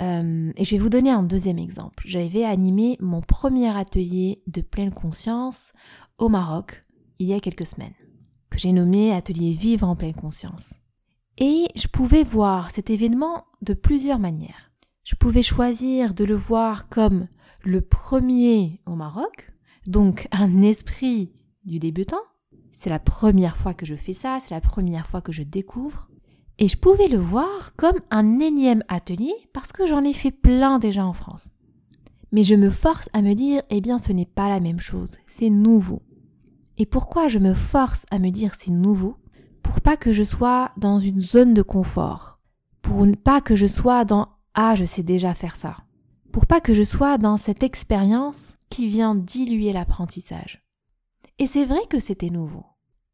euh, 0.02 0.52
et 0.56 0.66
je 0.66 0.72
vais 0.72 0.82
vous 0.82 0.90
donner 0.90 1.12
un 1.12 1.24
deuxième 1.24 1.60
exemple. 1.60 2.04
J'avais 2.08 2.44
animé 2.44 2.98
mon 3.00 3.22
premier 3.22 3.70
atelier 3.76 4.42
de 4.48 4.62
pleine 4.62 4.94
conscience 4.94 5.74
au 6.20 6.30
Maroc 6.30 6.84
il 7.18 7.28
y 7.28 7.34
a 7.34 7.40
quelques 7.40 7.66
semaines, 7.66 7.96
que 8.50 8.60
j'ai 8.60 8.72
nommé 8.72 9.12
Atelier 9.12 9.54
Vivre 9.54 9.88
en 9.88 9.96
pleine 9.96 10.14
conscience. 10.14 10.76
Et 11.38 11.68
je 11.76 11.88
pouvais 11.88 12.24
voir 12.24 12.72
cet 12.72 12.90
événement 12.90 13.46
de 13.62 13.74
plusieurs 13.74 14.20
manières. 14.20 14.72
Je 15.04 15.16
pouvais 15.16 15.42
choisir 15.42 16.14
de 16.14 16.24
le 16.24 16.36
voir 16.36 16.88
comme 16.90 17.28
le 17.64 17.82
premier 17.82 18.82
au 18.86 18.96
Maroc, 18.96 19.52
donc 19.88 20.28
un 20.32 20.62
esprit 20.62 21.34
du 21.66 21.80
débutant. 21.80 22.22
C'est 22.74 22.90
la 22.90 23.00
première 23.00 23.58
fois 23.58 23.74
que 23.74 23.86
je 23.86 23.96
fais 23.96 24.14
ça, 24.14 24.40
c'est 24.40 24.54
la 24.54 24.62
première 24.62 25.08
fois 25.08 25.22
que 25.22 25.32
je 25.32 25.44
découvre. 25.44 26.10
Et 26.58 26.68
je 26.68 26.78
pouvais 26.78 27.08
le 27.08 27.18
voir 27.18 27.76
comme 27.76 28.00
un 28.12 28.40
énième 28.40 28.84
atelier 28.88 29.34
parce 29.54 29.72
que 29.72 29.88
j'en 29.88 30.04
ai 30.04 30.14
fait 30.14 30.32
plein 30.32 30.80
déjà 30.80 31.06
en 31.06 31.14
France. 31.14 31.52
Mais 32.32 32.44
je 32.44 32.56
me 32.56 32.70
force 32.70 33.10
à 33.14 33.22
me 33.22 33.34
dire, 33.34 33.62
eh 33.70 33.82
bien 33.82 33.98
ce 33.98 34.12
n'est 34.12 34.26
pas 34.26 34.50
la 34.50 34.60
même 34.60 34.80
chose, 34.80 35.18
c'est 35.28 35.50
nouveau. 35.50 36.02
Et 36.80 36.86
pourquoi 36.86 37.28
je 37.28 37.40
me 37.40 37.54
force 37.54 38.06
à 38.10 38.20
me 38.20 38.30
dire 38.30 38.56
c'est 38.56 38.72
nouveau? 38.72 39.18
Pour 39.64 39.82
pas 39.82 39.98
que 39.98 40.14
je 40.14 40.24
sois 40.24 40.72
dans 40.78 41.00
une 41.00 41.22
zone 41.22 41.54
de 41.54 41.62
confort. 41.62 42.40
Pour 42.82 43.06
pas 43.22 43.42
que 43.42 43.56
je 43.56 43.68
sois 43.68 44.06
dans 44.06 44.30
ah 44.54 44.76
je 44.76 44.86
sais 44.86 45.04
déjà 45.04 45.34
faire 45.34 45.58
ça. 45.58 45.78
Pour 46.32 46.48
pas 46.48 46.62
que 46.62 46.74
je 46.74 46.84
sois 46.84 47.18
dans 47.18 47.36
cette 47.36 47.64
expérience 47.64 48.56
qui 48.70 48.88
vient 48.88 49.14
diluer 49.14 49.74
l'apprentissage. 49.74 50.64
Et 51.38 51.48
c'est 51.48 51.66
vrai 51.66 51.82
que 51.90 52.00
c'était 52.00 52.30
nouveau 52.30 52.64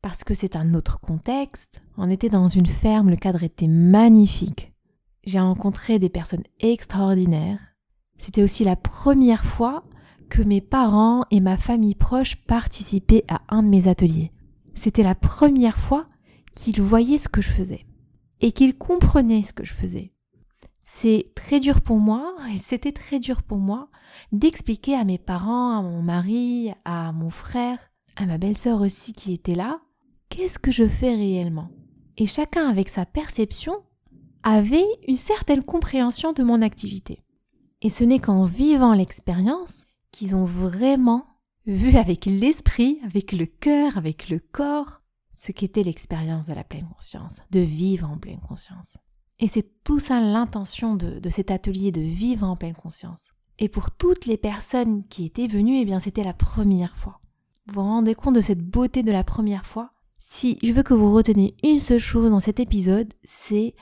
parce 0.03 0.23
que 0.23 0.35
c'est 0.35 0.55
un 0.55 0.75
autre 0.75 0.99
contexte. 0.99 1.81
On 1.97 2.11
était 2.11 2.29
dans 2.29 2.47
une 2.47 2.67
ferme, 2.67 3.09
le 3.09 3.15
cadre 3.15 3.41
était 3.41 3.67
magnifique. 3.67 4.73
J'ai 5.23 5.39
rencontré 5.39 5.97
des 5.97 6.09
personnes 6.09 6.43
extraordinaires. 6.59 7.75
C'était 8.19 8.43
aussi 8.43 8.63
la 8.63 8.75
première 8.75 9.43
fois 9.43 9.83
que 10.29 10.41
mes 10.41 10.61
parents 10.61 11.25
et 11.31 11.39
ma 11.39 11.57
famille 11.57 11.95
proche 11.95 12.35
participaient 12.35 13.25
à 13.27 13.41
un 13.49 13.63
de 13.63 13.67
mes 13.67 13.87
ateliers. 13.87 14.31
C'était 14.73 15.03
la 15.03 15.15
première 15.15 15.77
fois 15.77 16.07
qu'ils 16.55 16.81
voyaient 16.81 17.17
ce 17.17 17.29
que 17.29 17.41
je 17.41 17.49
faisais 17.49 17.85
et 18.41 18.51
qu'ils 18.51 18.77
comprenaient 18.77 19.43
ce 19.43 19.53
que 19.53 19.65
je 19.65 19.73
faisais. 19.73 20.11
C'est 20.81 21.31
très 21.35 21.59
dur 21.59 21.81
pour 21.81 21.97
moi 21.97 22.35
et 22.53 22.57
c'était 22.57 22.91
très 22.91 23.19
dur 23.19 23.41
pour 23.41 23.57
moi 23.57 23.89
d'expliquer 24.31 24.95
à 24.95 25.03
mes 25.03 25.17
parents, 25.17 25.77
à 25.77 25.81
mon 25.81 26.01
mari, 26.01 26.71
à 26.85 27.11
mon 27.11 27.29
frère, 27.29 27.79
à 28.15 28.25
ma 28.25 28.37
belle-sœur 28.37 28.81
aussi 28.81 29.13
qui 29.13 29.33
était 29.33 29.55
là, 29.55 29.79
qu'est-ce 30.29 30.59
que 30.59 30.71
je 30.71 30.87
fais 30.87 31.15
réellement? 31.15 31.69
Et 32.17 32.27
chacun 32.27 32.69
avec 32.69 32.89
sa 32.89 33.05
perception 33.05 33.75
avait 34.43 34.85
une 35.07 35.17
certaine 35.17 35.63
compréhension 35.63 36.33
de 36.33 36.43
mon 36.43 36.61
activité. 36.61 37.23
Et 37.81 37.89
ce 37.89 38.03
n'est 38.03 38.19
qu'en 38.19 38.45
vivant 38.45 38.93
l'expérience 38.93 39.87
qu'ils 40.15 40.35
ont 40.35 40.45
vraiment 40.45 41.25
vu 41.65 41.97
avec 41.97 42.25
l'esprit, 42.25 42.99
avec 43.03 43.31
le 43.31 43.45
cœur, 43.45 43.97
avec 43.97 44.29
le 44.29 44.39
corps, 44.39 45.01
ce 45.33 45.51
qu'était 45.51 45.83
l'expérience 45.83 46.47
de 46.47 46.53
la 46.53 46.63
pleine 46.63 46.87
conscience, 46.87 47.41
de 47.51 47.59
vivre 47.59 48.09
en 48.09 48.17
pleine 48.17 48.39
conscience. 48.39 48.97
Et 49.39 49.47
c'est 49.47 49.83
tout 49.83 49.99
ça 49.99 50.21
l'intention 50.21 50.95
de, 50.95 51.29
cet 51.29 51.51
atelier 51.51 51.91
de 51.91 52.01
vivre 52.01 52.47
en 52.47 52.55
pleine 52.55 52.75
conscience. 52.75 53.33
Et 53.59 53.67
pour 53.67 53.91
toutes 53.91 54.25
les 54.25 54.37
personnes 54.37 55.05
qui 55.07 55.25
étaient 55.25 55.47
venues, 55.47 55.79
eh 55.79 55.85
bien 55.85 55.99
c'était 55.99 56.23
la 56.23 56.33
première 56.33 56.95
fois. 56.95 57.19
Vous 57.67 57.73
vous 57.73 57.81
rendez 57.81 58.15
compte 58.15 58.35
de 58.35 58.41
cette 58.41 58.61
beauté 58.65 59.03
de 59.03 59.11
la 59.11 59.23
première 59.23 59.65
fois? 59.65 59.91
Si 60.19 60.57
je 60.63 60.71
veux 60.71 60.83
que 60.83 60.93
vous 60.93 61.13
reteniez 61.13 61.57
une 61.63 61.79
seule 61.79 61.99
chose 61.99 62.29
dans 62.29 62.39
cet 62.39 62.59
épisode, 62.59 63.13
c'est 63.23 63.75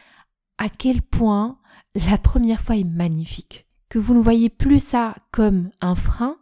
à 0.58 0.70
quel 0.70 1.02
point 1.02 1.60
la 1.96 2.18
première 2.18 2.62
fois 2.62 2.76
est 2.76 2.84
magnifique. 2.84 3.68
Que 3.94 4.00
vous 4.00 4.16
ne 4.16 4.20
voyez 4.20 4.50
plus 4.50 4.80
ça 4.80 5.14
comme 5.30 5.70
un 5.80 5.94
frein, 5.94 6.38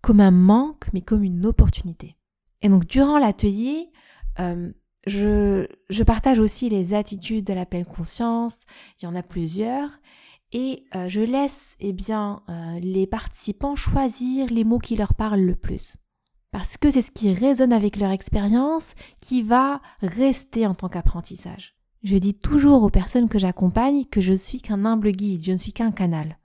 comme 0.00 0.18
un 0.18 0.32
manque, 0.32 0.86
mais 0.92 1.02
comme 1.02 1.22
une 1.22 1.46
opportunité. 1.46 2.16
Et 2.62 2.68
donc 2.68 2.84
durant 2.84 3.20
l'atelier, 3.20 3.92
euh, 4.40 4.72
je, 5.06 5.68
je, 5.88 6.02
partage 6.02 6.40
aussi 6.40 6.68
les 6.68 6.94
attitudes 6.94 7.46
de 7.46 7.52
la 7.52 7.64
pleine 7.64 7.86
conscience, 7.86 8.64
il 9.00 9.04
y 9.04 9.06
en 9.06 9.14
a 9.14 9.22
plusieurs, 9.22 9.88
et 10.50 10.82
euh, 10.96 11.06
je 11.06 11.20
laisse 11.20 11.76
eh 11.78 11.92
bien, 11.92 12.42
euh, 12.48 12.80
les 12.80 13.06
participants 13.06 13.76
choisir 13.76 14.48
les 14.50 14.64
mots 14.64 14.80
qui 14.80 14.96
leur 14.96 15.14
parlent 15.14 15.46
le 15.46 15.54
plus 15.54 15.98
parce 16.50 16.76
que 16.76 16.90
c'est 16.90 17.02
ce 17.02 17.12
qui 17.12 17.32
résonne 17.32 17.72
avec 17.72 17.98
leur 17.98 18.10
expérience 18.10 18.94
qui 19.20 19.42
va 19.42 19.80
rester 20.00 20.66
en 20.66 20.74
tant 20.74 20.88
qu'apprentissage. 20.88 21.76
Je 22.02 22.16
dis 22.16 22.34
toujours 22.34 22.82
aux 22.82 22.90
personnes 22.90 23.28
que 23.28 23.38
j'accompagne 23.38 24.06
que 24.06 24.20
je 24.20 24.32
suis 24.32 24.60
qu'un 24.60 24.84
humble 24.84 25.12
guide, 25.12 25.44
je 25.44 25.52
ne 25.52 25.56
suis 25.56 25.72
qu'un 25.72 25.92
canal. 25.92 26.36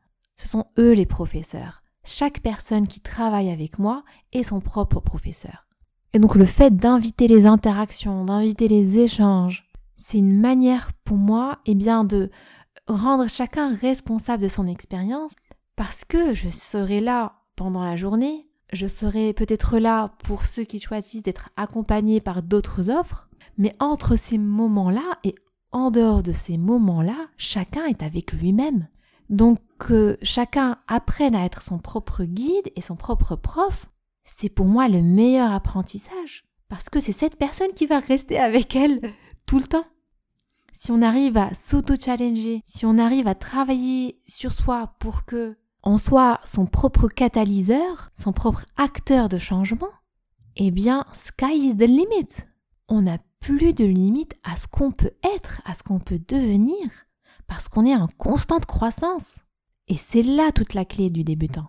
Ce 0.42 0.48
sont 0.48 0.66
eux 0.80 0.94
les 0.94 1.06
professeurs. 1.06 1.84
Chaque 2.04 2.42
personne 2.42 2.88
qui 2.88 3.00
travaille 3.00 3.52
avec 3.52 3.78
moi 3.78 4.04
est 4.34 4.44
son 4.44 4.60
propre 4.60 5.00
professeur. 5.00 5.68
Et 6.14 6.20
donc 6.20 6.36
le 6.36 6.46
fait 6.46 6.76
d'inviter 6.76 7.28
les 7.28 7.46
interactions, 7.46 8.26
d'inviter 8.26 8.68
les 8.68 9.00
échanges, 9.00 9.70
c'est 9.96 10.18
une 10.18 10.40
manière 10.40 10.90
pour 11.06 11.18
moi 11.18 11.60
eh 11.66 11.76
bien, 11.76 12.04
de 12.04 12.32
rendre 12.88 13.28
chacun 13.30 13.76
responsable 13.76 14.44
de 14.44 14.48
son 14.48 14.68
expérience 14.68 15.34
parce 15.76 16.04
que 16.04 16.34
je 16.34 16.50
serai 16.50 17.00
là 17.02 17.34
pendant 17.56 17.84
la 17.84 17.96
journée 17.96 18.48
je 18.72 18.88
serai 18.88 19.34
peut-être 19.34 19.80
là 19.80 20.14
pour 20.24 20.46
ceux 20.46 20.64
qui 20.64 20.80
choisissent 20.80 21.24
d'être 21.24 21.50
accompagnés 21.58 22.22
par 22.22 22.42
d'autres 22.42 22.90
offres, 22.90 23.30
mais 23.58 23.76
entre 23.80 24.16
ces 24.16 24.38
moments-là 24.38 25.20
et 25.24 25.36
en 25.72 25.92
dehors 25.92 26.24
de 26.24 26.32
ces 26.32 26.58
moments-là, 26.58 27.18
chacun 27.38 27.86
est 27.86 28.04
avec 28.04 28.32
lui-même. 28.34 28.88
Donc 29.32 29.60
que 29.80 30.18
chacun 30.22 30.78
apprenne 30.88 31.36
à 31.36 31.46
être 31.46 31.62
son 31.62 31.80
propre 31.80 32.26
guide 32.26 32.72
et 32.76 32.82
son 32.82 32.98
propre 32.98 33.38
prof, 33.38 33.90
c'est 34.26 34.50
pour 34.50 34.66
moi 34.66 34.90
le 34.90 35.02
meilleur 35.02 35.52
apprentissage, 35.52 36.44
parce 36.68 36.90
que 36.90 37.00
c'est 37.00 37.14
cette 37.14 37.38
personne 37.38 37.74
qui 37.74 37.86
va 37.86 38.00
rester 38.00 38.38
avec 38.38 38.76
elle 38.76 39.02
tout 39.46 39.58
le 39.58 39.66
temps. 39.66 39.86
Si 40.74 40.92
on 40.92 41.02
arrive 41.02 41.38
à 41.38 41.54
s'auto-challenger, 41.54 42.62
si 42.66 42.86
on 42.86 42.98
arrive 42.98 43.28
à 43.28 43.36
travailler 43.36 44.20
sur 44.28 44.52
soi 44.52 44.96
pour 45.00 45.26
que 45.26 45.58
en 45.84 45.98
soit 45.98 46.40
son 46.44 46.66
propre 46.66 47.08
catalyseur, 47.08 48.10
son 48.14 48.34
propre 48.34 48.66
acteur 48.78 49.30
de 49.30 49.38
changement, 49.38 49.90
eh 50.58 50.72
bien, 50.72 51.06
sky 51.14 51.70
is 51.70 51.78
the 51.78 51.88
limit. 51.88 52.46
On 52.88 53.04
n'a 53.04 53.18
plus 53.40 53.74
de 53.74 53.86
limite 53.86 54.36
à 54.44 54.58
ce 54.58 54.68
qu'on 54.68 54.92
peut 54.92 55.14
être, 55.36 55.62
à 55.66 55.74
ce 55.74 55.84
qu'on 55.84 56.00
peut 56.00 56.20
devenir, 56.28 56.78
parce 57.52 57.68
qu'on 57.68 57.86
est 57.86 57.94
en 57.94 58.08
constante 58.18 58.66
croissance. 58.66 59.42
Et 59.90 59.98
c'est 59.98 60.22
là 60.22 60.54
toute 60.54 60.74
la 60.74 60.86
clé 60.86 61.10
du 61.10 61.26
débutant. 61.26 61.68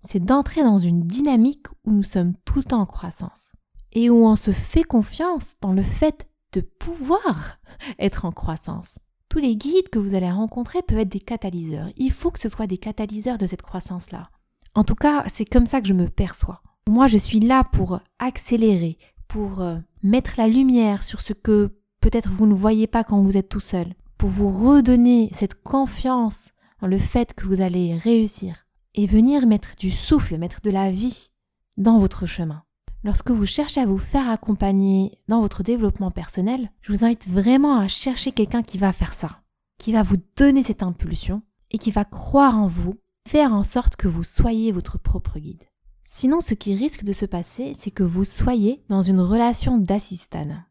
C'est 0.00 0.24
d'entrer 0.24 0.62
dans 0.62 0.78
une 0.78 1.02
dynamique 1.02 1.66
où 1.84 1.90
nous 1.90 2.02
sommes 2.02 2.32
tout 2.46 2.60
le 2.60 2.64
temps 2.64 2.80
en 2.80 2.86
croissance 2.86 3.52
et 3.92 4.08
où 4.08 4.26
on 4.26 4.36
se 4.36 4.52
fait 4.52 4.84
confiance 4.84 5.56
dans 5.60 5.72
le 5.74 5.82
fait 5.82 6.26
de 6.54 6.62
pouvoir 6.62 7.58
être 7.98 8.24
en 8.24 8.32
croissance. 8.32 8.98
Tous 9.28 9.38
les 9.38 9.54
guides 9.54 9.90
que 9.90 9.98
vous 9.98 10.14
allez 10.14 10.30
rencontrer 10.30 10.80
peuvent 10.80 11.00
être 11.00 11.10
des 11.10 11.20
catalyseurs. 11.20 11.90
Il 11.98 12.10
faut 12.10 12.30
que 12.30 12.40
ce 12.40 12.48
soit 12.48 12.66
des 12.66 12.78
catalyseurs 12.78 13.36
de 13.36 13.46
cette 13.46 13.60
croissance-là. 13.60 14.30
En 14.74 14.82
tout 14.82 14.94
cas, 14.94 15.24
c'est 15.26 15.44
comme 15.44 15.66
ça 15.66 15.82
que 15.82 15.88
je 15.88 15.92
me 15.92 16.08
perçois. 16.08 16.62
Moi, 16.88 17.06
je 17.06 17.18
suis 17.18 17.40
là 17.40 17.64
pour 17.64 18.00
accélérer, 18.18 18.96
pour 19.26 19.60
euh, 19.60 19.76
mettre 20.02 20.32
la 20.38 20.48
lumière 20.48 21.04
sur 21.04 21.20
ce 21.20 21.34
que 21.34 21.78
peut-être 22.00 22.30
vous 22.30 22.46
ne 22.46 22.54
voyez 22.54 22.86
pas 22.86 23.04
quand 23.04 23.22
vous 23.22 23.36
êtes 23.36 23.50
tout 23.50 23.60
seul, 23.60 23.92
pour 24.18 24.28
vous 24.28 24.50
redonner 24.50 25.30
cette 25.32 25.62
confiance 25.62 26.50
en 26.82 26.88
le 26.88 26.98
fait 26.98 27.34
que 27.34 27.46
vous 27.46 27.60
allez 27.60 27.96
réussir 27.96 28.66
et 28.94 29.06
venir 29.06 29.46
mettre 29.46 29.76
du 29.78 29.90
souffle, 29.90 30.36
mettre 30.36 30.60
de 30.60 30.70
la 30.70 30.90
vie 30.90 31.30
dans 31.76 31.98
votre 32.00 32.26
chemin. 32.26 32.64
Lorsque 33.04 33.30
vous 33.30 33.46
cherchez 33.46 33.80
à 33.80 33.86
vous 33.86 33.98
faire 33.98 34.28
accompagner 34.28 35.20
dans 35.28 35.40
votre 35.40 35.62
développement 35.62 36.10
personnel, 36.10 36.72
je 36.82 36.92
vous 36.92 37.04
invite 37.04 37.28
vraiment 37.28 37.78
à 37.78 37.86
chercher 37.86 38.32
quelqu'un 38.32 38.64
qui 38.64 38.76
va 38.76 38.92
faire 38.92 39.14
ça, 39.14 39.40
qui 39.78 39.92
va 39.92 40.02
vous 40.02 40.16
donner 40.36 40.64
cette 40.64 40.82
impulsion 40.82 41.42
et 41.70 41.78
qui 41.78 41.92
va 41.92 42.04
croire 42.04 42.58
en 42.58 42.66
vous, 42.66 42.94
faire 43.28 43.54
en 43.54 43.62
sorte 43.62 43.94
que 43.94 44.08
vous 44.08 44.24
soyez 44.24 44.72
votre 44.72 44.98
propre 44.98 45.38
guide. 45.38 45.62
Sinon, 46.02 46.40
ce 46.40 46.54
qui 46.54 46.74
risque 46.74 47.04
de 47.04 47.12
se 47.12 47.26
passer, 47.26 47.72
c'est 47.74 47.92
que 47.92 48.02
vous 48.02 48.24
soyez 48.24 48.82
dans 48.88 49.02
une 49.02 49.20
relation 49.20 49.78
d'assistane. 49.78 50.64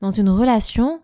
Dans 0.00 0.10
une 0.10 0.28
relation 0.28 1.00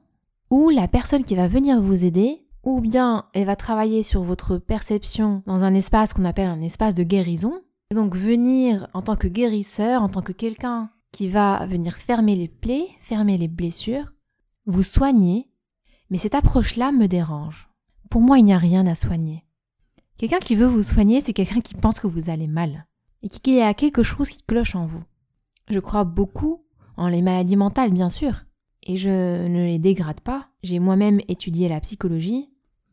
où 0.50 0.70
la 0.70 0.88
personne 0.88 1.24
qui 1.24 1.34
va 1.34 1.48
venir 1.48 1.80
vous 1.80 2.04
aider, 2.04 2.46
ou 2.64 2.80
bien 2.80 3.26
elle 3.34 3.46
va 3.46 3.56
travailler 3.56 4.02
sur 4.02 4.22
votre 4.22 4.58
perception 4.58 5.42
dans 5.46 5.62
un 5.62 5.74
espace 5.74 6.12
qu'on 6.12 6.24
appelle 6.24 6.48
un 6.48 6.60
espace 6.60 6.94
de 6.94 7.02
guérison, 7.02 7.60
donc 7.94 8.16
venir 8.16 8.88
en 8.92 9.02
tant 9.02 9.16
que 9.16 9.28
guérisseur, 9.28 10.02
en 10.02 10.08
tant 10.08 10.22
que 10.22 10.32
quelqu'un 10.32 10.90
qui 11.12 11.28
va 11.28 11.64
venir 11.66 11.94
fermer 11.94 12.36
les 12.36 12.48
plaies, 12.48 12.86
fermer 13.00 13.38
les 13.38 13.48
blessures, 13.48 14.12
vous 14.66 14.82
soigner, 14.82 15.50
mais 16.10 16.18
cette 16.18 16.34
approche-là 16.34 16.92
me 16.92 17.06
dérange. 17.06 17.68
Pour 18.10 18.20
moi, 18.20 18.38
il 18.38 18.44
n'y 18.44 18.52
a 18.52 18.58
rien 18.58 18.86
à 18.86 18.94
soigner. 18.94 19.44
Quelqu'un 20.18 20.38
qui 20.38 20.56
veut 20.56 20.66
vous 20.66 20.82
soigner, 20.82 21.20
c'est 21.20 21.32
quelqu'un 21.32 21.60
qui 21.60 21.74
pense 21.74 22.00
que 22.00 22.06
vous 22.06 22.30
allez 22.30 22.48
mal 22.48 22.86
et 23.22 23.28
qui 23.28 23.60
a 23.60 23.74
quelque 23.74 24.02
chose 24.02 24.30
qui 24.30 24.42
cloche 24.42 24.74
en 24.74 24.84
vous. 24.84 25.02
Je 25.70 25.78
crois 25.78 26.04
beaucoup 26.04 26.64
en 26.96 27.08
les 27.08 27.22
maladies 27.22 27.56
mentales, 27.56 27.92
bien 27.92 28.08
sûr, 28.08 28.44
et 28.82 28.96
je 28.96 29.46
ne 29.46 29.64
les 29.66 29.78
dégrade 29.78 30.20
pas. 30.20 30.48
J'ai 30.62 30.78
moi-même 30.78 31.20
étudié 31.28 31.68
la 31.68 31.80
psychologie 31.80 32.50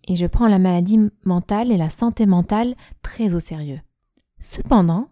et 0.08 0.16
je 0.16 0.26
prends 0.26 0.48
la 0.48 0.60
maladie 0.60 1.00
mentale 1.24 1.72
et 1.72 1.78
la 1.78 1.90
santé 1.90 2.26
mentale 2.26 2.76
très 3.02 3.34
au 3.34 3.40
sérieux. 3.40 3.82
Cependant, 4.40 5.10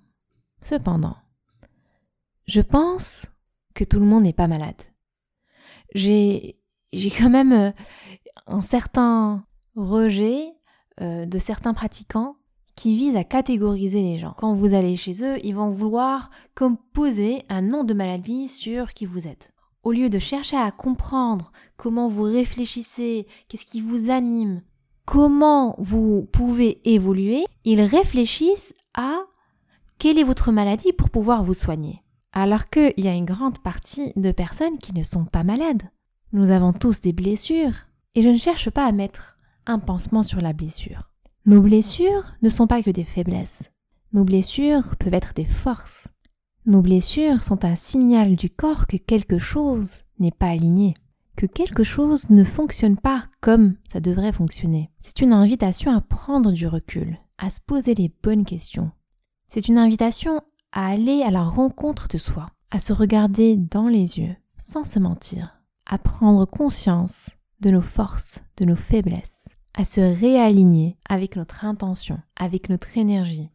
cependant, 0.60 1.16
je 2.46 2.62
pense 2.62 3.28
que 3.74 3.84
tout 3.84 4.00
le 4.00 4.06
monde 4.06 4.24
n'est 4.24 4.34
pas 4.34 4.48
malade. 4.48 4.82
J'ai, 5.96 6.60
j'ai 6.92 7.10
quand 7.10 7.30
même 7.30 7.54
euh, 7.54 7.72
un 8.48 8.62
certain 8.62 9.46
rejet 9.76 10.54
euh, 11.02 11.26
de 11.26 11.40
certains 11.40 11.74
pratiquants 11.74 12.36
qui 12.76 12.96
visent 12.96 13.16
à 13.16 13.24
catégoriser 13.24 14.02
les 14.02 14.18
gens. 14.18 14.34
Quand 14.38 14.56
vous 14.56 14.74
allez 14.74 14.96
chez 14.96 15.24
eux, 15.24 15.38
ils 15.44 15.56
vont 15.56 15.70
vouloir 15.70 16.32
composer 16.56 17.44
un 17.50 17.62
nom 17.62 17.84
de 17.84 17.94
maladie 17.94 18.48
sur 18.48 18.94
qui 18.94 19.06
vous 19.06 19.28
êtes. 19.28 19.53
Au 19.84 19.92
lieu 19.92 20.10
de 20.10 20.20
chercher 20.20 20.56
à 20.56 20.72
comprendre 20.72 21.52
comment 21.76 22.08
vous 22.08 22.24
réfléchissez, 22.24 23.28
qu'est-ce 23.48 23.66
qui 23.66 23.82
vous 23.82 24.10
anime, 24.10 24.62
comment 25.06 25.76
vous 25.78 26.28
pouvez 26.32 26.80
évoluer, 26.90 27.46
ils 27.66 27.82
réfléchissent 27.82 28.74
à 28.94 29.20
quelle 29.98 30.18
est 30.18 30.24
votre 30.24 30.52
maladie 30.52 30.94
pour 30.94 31.10
pouvoir 31.10 31.44
vous 31.44 31.54
soigner. 31.54 32.02
Alors 32.32 32.70
qu'il 32.70 32.94
y 32.98 33.08
a 33.08 33.14
une 33.14 33.26
grande 33.26 33.60
partie 33.60 34.14
de 34.16 34.32
personnes 34.32 34.78
qui 34.80 34.94
ne 34.94 35.04
sont 35.04 35.26
pas 35.26 35.44
malades. 35.44 35.84
Nous 36.32 36.50
avons 36.50 36.74
tous 36.74 37.02
des 37.02 37.14
blessures, 37.14 37.76
et 38.16 38.22
je 38.22 38.30
ne 38.30 38.38
cherche 38.38 38.70
pas 38.70 38.86
à 38.86 38.92
mettre 38.92 39.38
un 39.66 39.80
pansement 39.80 40.24
sur 40.24 40.42
la 40.42 40.54
blessure. 40.54 41.10
Nos 41.46 41.62
blessures 41.62 42.34
ne 42.42 42.50
sont 42.50 42.68
pas 42.68 42.82
que 42.82 42.90
des 42.90 43.04
faiblesses. 43.04 43.70
Nos 44.14 44.24
blessures 44.24 44.96
peuvent 44.98 45.14
être 45.14 45.34
des 45.34 45.46
forces. 45.46 46.08
Nos 46.66 46.82
blessures 46.82 47.44
sont 47.44 47.66
un 47.66 47.76
signal 47.76 48.38
du 48.38 48.50
corps 48.50 48.88
que 48.88 48.96
quelque 48.96 49.38
chose 49.38 50.04
n'est 50.20 50.32
pas 50.32 50.48
aligné, 50.48 50.96
que 51.36 51.46
quelque 51.46 51.84
chose 51.84 52.30
ne 52.30 52.46
fonctionne 52.46 52.96
pas 52.96 53.26
comme 53.42 53.76
ça 53.92 54.00
devrait 54.00 54.32
fonctionner. 54.32 54.90
C'est 55.02 55.20
une 55.20 55.34
invitation 55.34 55.94
à 55.94 56.00
prendre 56.00 56.54
du 56.54 56.66
recul, 56.66 57.18
à 57.38 57.50
se 57.50 57.60
poser 57.60 57.96
les 57.96 58.14
bonnes 58.24 58.46
questions. 58.46 58.92
C'est 59.46 59.68
une 59.68 59.78
invitation 59.78 60.40
à 60.72 60.88
aller 60.88 61.22
à 61.22 61.32
la 61.32 61.44
rencontre 61.44 62.08
de 62.08 62.18
soi, 62.18 62.46
à 62.72 62.80
se 62.80 62.94
regarder 62.94 63.58
dans 63.58 63.90
les 63.90 64.20
yeux, 64.20 64.36
sans 64.58 64.86
se 64.86 65.00
mentir, 65.00 65.62
à 65.86 65.98
prendre 65.98 66.46
conscience 66.46 67.32
de 67.60 67.72
nos 67.72 67.82
forces, 67.82 68.40
de 68.56 68.64
nos 68.64 68.78
faiblesses, 68.78 69.50
à 69.74 69.84
se 69.84 70.00
réaligner 70.00 70.96
avec 71.10 71.36
notre 71.36 71.66
intention, 71.66 72.20
avec 72.38 72.70
notre 72.70 72.98
énergie, 72.98 73.50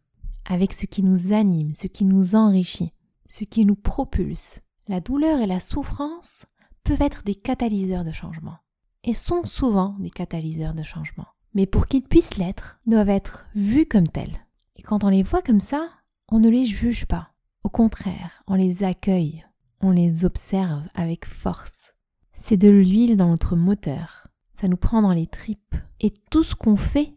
avec 0.44 0.74
ce 0.74 0.84
qui 0.84 1.02
nous 1.02 1.32
anime, 1.32 1.74
ce 1.74 1.86
qui 1.86 2.04
nous 2.04 2.34
enrichit, 2.34 2.92
ce 3.28 3.44
qui 3.44 3.64
nous 3.64 3.76
propulse. 3.76 4.60
La 4.88 5.00
douleur 5.00 5.40
et 5.40 5.46
la 5.46 5.60
souffrance 5.60 6.46
peuvent 6.82 7.02
être 7.02 7.22
des 7.22 7.34
catalyseurs 7.36 8.02
de 8.02 8.10
changement, 8.10 8.56
et 9.04 9.14
sont 9.14 9.44
souvent 9.44 9.94
des 10.00 10.10
catalyseurs 10.10 10.74
de 10.74 10.82
changement. 10.82 11.26
Mais 11.54 11.66
pour 11.66 11.86
qu'ils 11.86 12.02
puissent 12.02 12.36
l'être, 12.36 12.80
doivent 12.86 13.08
être 13.10 13.46
vus 13.54 13.86
comme 13.86 14.08
tels. 14.08 14.46
Et 14.76 14.82
quand 14.82 15.04
on 15.04 15.08
les 15.08 15.22
voit 15.22 15.42
comme 15.42 15.60
ça, 15.60 15.88
on 16.30 16.40
ne 16.40 16.48
les 16.48 16.64
juge 16.64 17.06
pas. 17.06 17.30
Au 17.62 17.68
contraire, 17.68 18.42
on 18.46 18.54
les 18.54 18.82
accueille, 18.82 19.44
on 19.80 19.90
les 19.90 20.24
observe 20.24 20.82
avec 20.94 21.26
force. 21.26 21.94
C'est 22.32 22.56
de 22.56 22.68
l'huile 22.68 23.16
dans 23.16 23.28
notre 23.28 23.56
moteur, 23.56 24.28
ça 24.54 24.68
nous 24.68 24.76
prend 24.76 25.02
dans 25.02 25.12
les 25.12 25.26
tripes. 25.26 25.76
Et 26.00 26.10
tout 26.30 26.42
ce 26.42 26.54
qu'on 26.54 26.76
fait 26.76 27.14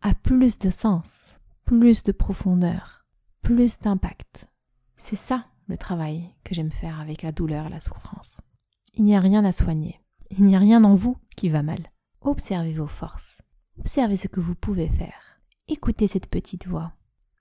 a 0.00 0.14
plus 0.14 0.58
de 0.58 0.70
sens, 0.70 1.38
plus 1.64 2.02
de 2.02 2.12
profondeur, 2.12 3.04
plus 3.42 3.78
d'impact. 3.78 4.48
C'est 5.04 5.16
ça 5.16 5.46
le 5.66 5.76
travail 5.76 6.30
que 6.44 6.54
j'aime 6.54 6.70
faire 6.70 7.00
avec 7.00 7.22
la 7.22 7.32
douleur 7.32 7.66
et 7.66 7.70
la 7.70 7.80
souffrance. 7.80 8.40
Il 8.94 9.02
n'y 9.02 9.16
a 9.16 9.20
rien 9.20 9.44
à 9.44 9.50
soigner. 9.50 10.00
Il 10.30 10.44
n'y 10.44 10.54
a 10.54 10.60
rien 10.60 10.84
en 10.84 10.94
vous 10.94 11.16
qui 11.36 11.48
va 11.48 11.64
mal. 11.64 11.90
Observez 12.20 12.72
vos 12.72 12.86
forces. 12.86 13.42
Observez 13.80 14.14
ce 14.14 14.28
que 14.28 14.38
vous 14.38 14.54
pouvez 14.54 14.86
faire. 14.86 15.40
Écoutez 15.66 16.06
cette 16.06 16.30
petite 16.30 16.68
voix. 16.68 16.92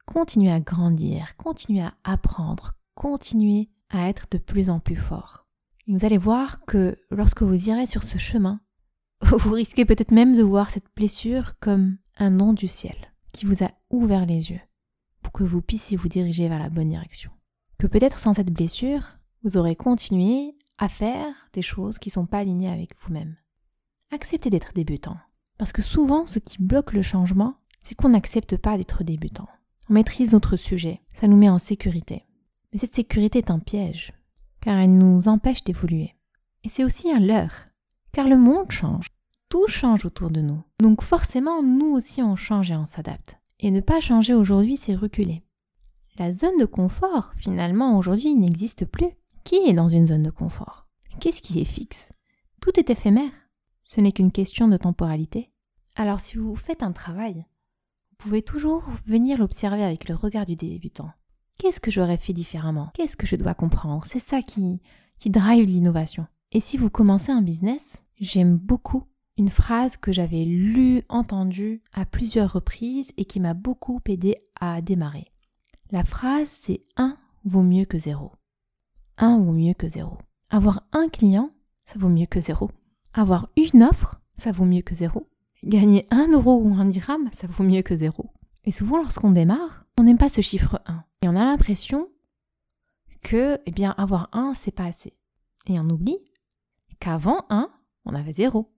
Continuez 0.08 0.52
à 0.52 0.60
grandir, 0.60 1.38
continuez 1.38 1.84
à 1.84 1.94
apprendre, 2.04 2.74
continuez 2.96 3.70
à 3.92 4.10
être 4.10 4.26
de 4.32 4.40
plus 4.40 4.72
en 4.72 4.80
plus 4.80 4.96
fort. 4.96 5.46
Et 5.86 5.94
vous 5.94 6.04
allez 6.04 6.18
voir 6.18 6.66
que 6.66 6.98
lorsque 7.12 7.44
vous 7.44 7.70
irez 7.70 7.86
sur 7.86 8.02
ce 8.02 8.18
chemin, 8.18 8.60
Vous 9.22 9.54
risquez 9.54 9.86
peut-être 9.86 10.12
même 10.12 10.36
de 10.36 10.42
voir 10.42 10.72
cette 10.72 10.92
blessure 10.96 11.54
comme 11.60 12.00
un 12.18 12.32
nom 12.32 12.54
du 12.54 12.68
ciel 12.68 13.14
qui 13.34 13.46
vous 13.46 13.64
a 13.64 13.70
ouvert 13.92 14.26
les 14.26 14.50
yeux 14.50 14.62
pour 15.22 15.32
que 15.32 15.44
vous 15.44 15.62
puissiez 15.62 15.96
vous 15.96 16.10
diriger 16.10 16.50
vers 16.50 16.58
la 16.58 16.72
bonne 16.72 16.90
direction. 16.90 17.32
Peut-être 17.88 18.20
sans 18.20 18.34
cette 18.34 18.52
blessure, 18.52 19.18
vous 19.44 19.58
aurez 19.58 19.76
continué 19.76 20.56
à 20.78 20.90
faire 20.90 21.50
des 21.54 21.62
choses 21.62 22.00
qui 22.00 22.10
ne 22.10 22.14
sont 22.14 22.26
pas 22.26 22.40
alignées 22.40 22.72
avec 22.72 22.92
vous-même. 23.02 23.36
Acceptez 24.12 24.50
d'être 24.50 24.74
débutant. 24.74 25.18
Parce 25.58 25.72
que 25.72 25.82
souvent, 25.82 26.26
ce 26.26 26.40
qui 26.40 26.62
bloque 26.62 26.94
le 26.94 27.02
changement, 27.02 27.56
c'est 27.82 27.96
qu'on 27.96 28.10
n'accepte 28.10 28.58
pas 28.58 28.78
d'être 28.78 29.04
débutant. 29.04 29.48
On 29.90 29.94
maîtrise 29.94 30.34
notre 30.34 30.56
sujet, 30.56 31.02
ça 31.14 31.28
nous 31.28 31.38
met 31.38 31.50
en 31.50 31.60
sécurité. 31.60 32.26
Mais 32.74 32.80
cette 32.80 32.94
sécurité 32.94 33.40
est 33.40 33.52
un 33.52 33.60
piège, 33.60 34.14
car 34.62 34.78
elle 34.80 34.98
nous 34.98 35.28
empêche 35.28 35.64
d'évoluer. 35.64 36.16
Et 36.64 36.70
c'est 36.70 36.84
aussi 36.84 37.12
un 37.12 37.20
leurre, 37.20 37.68
car 38.12 38.28
le 38.28 38.38
monde 38.38 38.72
change. 38.72 39.08
Tout 39.50 39.68
change 39.68 40.06
autour 40.06 40.30
de 40.30 40.42
nous. 40.42 40.64
Donc 40.80 41.02
forcément, 41.02 41.62
nous 41.62 41.92
aussi, 41.94 42.22
on 42.22 42.36
change 42.36 42.72
et 42.72 42.76
on 42.76 42.86
s'adapte. 42.86 43.40
Et 43.60 43.70
ne 43.70 43.82
pas 43.82 44.00
changer 44.00 44.34
aujourd'hui, 44.34 44.78
c'est 44.78 44.96
reculer. 44.96 45.44
La 46.18 46.32
zone 46.32 46.58
de 46.60 46.66
confort, 46.66 47.34
finalement, 47.38 47.98
aujourd'hui, 47.98 48.36
n'existe 48.36 48.86
plus. 48.86 49.10
Qui 49.44 49.56
est 49.68 49.74
dans 49.74 49.88
une 49.88 50.06
zone 50.06 50.24
de 50.24 50.30
confort? 50.30 50.88
Qu'est-ce 51.20 51.42
qui 51.42 51.60
est 51.62 51.66
fixe? 51.66 52.12
Tout 52.60 52.80
est 52.80 52.90
éphémère. 52.90 53.32
Ce 53.82 54.02
n'est 54.02 54.12
qu'une 54.12 54.32
question 54.32 54.68
de 54.68 54.78
temporalité. 54.78 55.52
Alors 55.96 56.20
si 56.20 56.38
vous 56.38 56.56
faites 56.56 56.84
un 56.84 56.92
travail, 56.92 57.46
vous 58.12 58.16
pouvez 58.18 58.42
toujours 58.42 58.84
venir 59.06 59.38
l'observer 59.38 59.84
avec 59.84 60.08
le 60.08 60.16
regard 60.16 60.46
du 60.46 60.56
débutant. 60.56 61.10
Qu'est-ce 61.58 61.80
que 61.80 61.92
j'aurais 61.92 62.18
fait 62.18 62.34
différemment? 62.34 62.92
Qu'est-ce 62.94 63.18
que 63.18 63.28
je 63.28 63.36
dois 63.36 63.54
comprendre? 63.54 64.06
C'est 64.06 64.20
ça 64.20 64.42
qui, 64.42 64.82
drive 65.26 65.66
l'innovation. 65.66 66.28
Et 66.52 66.60
si 66.60 66.78
vous 66.78 66.90
commencez 66.90 67.32
un 67.32 67.42
business, 67.42 68.04
j'aime 68.20 68.58
beaucoup 68.58 69.04
une 69.38 69.50
phrase 69.50 69.98
que 69.98 70.12
j'avais 70.12 70.44
lue, 70.44 71.04
entendue 71.10 71.82
à 71.94 72.06
plusieurs 72.06 72.54
reprises 72.54 73.12
et 73.18 73.26
qui 73.26 73.40
m'a 73.40 73.54
beaucoup 73.54 74.02
aidé 74.08 74.38
à 74.60 74.82
démarrer. 74.82 75.31
La 75.92 76.06
phrase 76.06 76.48
c'est 76.48 76.86
1 76.96 77.18
vaut 77.44 77.64
mieux 77.64 77.84
que 77.84 78.00
0. 78.00 78.32
1 79.18 79.40
vaut 79.40 79.52
mieux 79.52 79.74
que 79.74 79.90
0. 79.90 80.18
Avoir 80.50 80.88
un 80.94 81.10
client, 81.10 81.52
ça 81.86 82.00
vaut 82.00 82.08
mieux 82.08 82.28
que 82.28 82.40
0. 82.40 82.72
Avoir 83.14 83.50
une 83.58 83.84
offre, 83.84 84.22
ça 84.38 84.54
vaut 84.54 84.64
mieux 84.64 84.84
que 84.84 84.96
0. 84.96 85.28
Gagner 85.66 86.08
1 86.10 86.32
euro 86.32 86.62
ou 86.62 86.74
un 86.76 86.86
dirham, 86.86 87.30
ça 87.34 87.48
vaut 87.48 87.66
mieux 87.66 87.82
que 87.82 87.98
0. 87.98 88.32
Et 88.64 88.72
souvent 88.72 88.98
lorsqu'on 88.98 89.32
démarre, 89.32 89.86
on 90.00 90.04
n'aime 90.04 90.18
pas 90.18 90.30
ce 90.30 90.40
chiffre 90.40 90.82
1. 90.86 91.04
Et 91.24 91.28
on 91.28 91.36
a 91.36 91.44
l'impression 91.44 92.08
que, 93.22 93.60
eh 93.66 93.72
bien, 93.72 93.92
avoir 93.98 94.30
1, 94.32 94.54
c'est 94.54 94.72
pas 94.72 94.86
assez. 94.86 95.14
Et 95.68 95.78
on 95.78 95.90
oublie 95.90 96.20
qu'avant 97.00 97.46
1, 97.50 97.70
on 98.06 98.16
avait 98.16 98.32
0. 98.32 98.74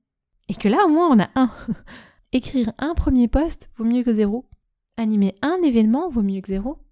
Et 0.50 0.56
que 0.56 0.68
là, 0.68 0.84
au 0.86 0.90
moins, 0.90 1.10
on 1.12 1.20
a 1.20 1.30
1. 1.36 1.52
Écrire 2.32 2.74
un 2.80 2.96
premier 2.96 3.28
poste 3.28 3.70
vaut 3.78 3.86
mieux 3.86 4.04
que 4.04 4.14
0. 4.14 4.50
Animer 4.98 5.36
un 5.44 5.62
événement 5.62 6.10
vaut 6.10 6.24
mieux 6.24 6.42
que 6.42 6.52
0. 6.52 6.83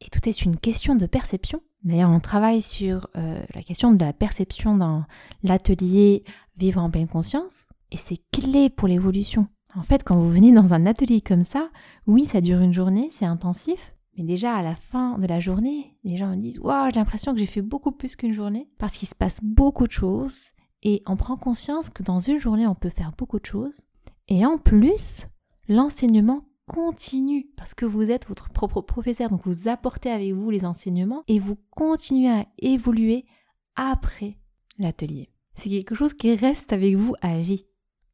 Et 0.00 0.08
tout 0.10 0.28
est 0.28 0.42
une 0.42 0.56
question 0.56 0.94
de 0.94 1.06
perception. 1.06 1.60
D'ailleurs, 1.82 2.10
on 2.10 2.20
travaille 2.20 2.62
sur 2.62 3.08
euh, 3.16 3.40
la 3.54 3.62
question 3.62 3.92
de 3.92 4.04
la 4.04 4.12
perception 4.12 4.76
dans 4.76 5.04
l'atelier 5.42 6.24
Vivre 6.56 6.82
en 6.82 6.90
pleine 6.90 7.08
conscience. 7.08 7.68
Et 7.90 7.96
c'est 7.96 8.18
clé 8.32 8.68
pour 8.68 8.86
l'évolution. 8.86 9.46
En 9.74 9.82
fait, 9.82 10.04
quand 10.04 10.16
vous 10.18 10.30
venez 10.30 10.52
dans 10.52 10.74
un 10.74 10.84
atelier 10.84 11.22
comme 11.22 11.44
ça, 11.44 11.70
oui, 12.06 12.26
ça 12.26 12.42
dure 12.42 12.60
une 12.60 12.74
journée, 12.74 13.08
c'est 13.10 13.24
intensif. 13.24 13.94
Mais 14.16 14.24
déjà, 14.24 14.56
à 14.56 14.62
la 14.62 14.74
fin 14.74 15.16
de 15.18 15.26
la 15.26 15.40
journée, 15.40 15.96
les 16.04 16.18
gens 16.18 16.28
me 16.28 16.36
disent 16.36 16.58
Waouh, 16.60 16.90
j'ai 16.90 16.98
l'impression 16.98 17.32
que 17.32 17.38
j'ai 17.38 17.46
fait 17.46 17.62
beaucoup 17.62 17.92
plus 17.92 18.14
qu'une 18.14 18.34
journée. 18.34 18.68
Parce 18.78 18.98
qu'il 18.98 19.08
se 19.08 19.14
passe 19.14 19.40
beaucoup 19.42 19.86
de 19.86 19.92
choses 19.92 20.50
et 20.82 21.02
on 21.06 21.16
prend 21.16 21.36
conscience 21.36 21.88
que 21.88 22.02
dans 22.02 22.20
une 22.20 22.38
journée, 22.38 22.66
on 22.66 22.74
peut 22.74 22.90
faire 22.90 23.12
beaucoup 23.16 23.38
de 23.38 23.46
choses. 23.46 23.82
Et 24.28 24.44
en 24.44 24.58
plus, 24.58 25.26
l'enseignement 25.68 26.44
continue 26.72 27.50
parce 27.56 27.74
que 27.74 27.84
vous 27.84 28.10
êtes 28.10 28.26
votre 28.26 28.48
propre 28.50 28.80
professeur, 28.80 29.28
donc 29.28 29.44
vous 29.44 29.68
apportez 29.68 30.10
avec 30.10 30.32
vous 30.32 30.50
les 30.50 30.64
enseignements 30.64 31.24
et 31.26 31.38
vous 31.38 31.56
continuez 31.70 32.30
à 32.30 32.46
évoluer 32.58 33.26
après 33.74 34.38
l'atelier. 34.78 35.30
C'est 35.54 35.68
quelque 35.68 35.94
chose 35.94 36.14
qui 36.14 36.34
reste 36.34 36.72
avec 36.72 36.94
vous 36.94 37.14
à 37.20 37.38
vie. 37.38 37.66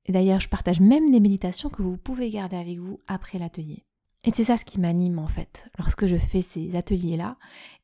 Et 0.07 0.13
d'ailleurs, 0.13 0.41
je 0.41 0.49
partage 0.49 0.81
même 0.81 1.11
des 1.11 1.21
méditations 1.21 1.69
que 1.69 1.83
vous 1.83 1.97
pouvez 1.97 2.31
garder 2.31 2.57
avec 2.57 2.79
vous 2.79 3.01
après 3.07 3.39
l'atelier. 3.39 3.85
Et 4.25 4.31
c'est 4.33 4.45
ça 4.45 4.57
ce 4.57 4.65
qui 4.65 4.81
m'anime 4.81 5.19
en 5.19 5.29
fait 5.29 5.69
lorsque 5.79 6.07
je 6.07 6.17
fais 6.17 6.43
ces 6.43 6.77
ateliers-là. 6.77 7.37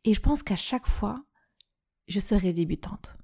Et 0.04 0.14
je 0.14 0.20
pense 0.20 0.42
qu'à 0.42 0.56
chaque 0.56 0.88
fois, 0.88 1.22
je 2.08 2.18
serai 2.18 2.52
débutante 2.52 3.16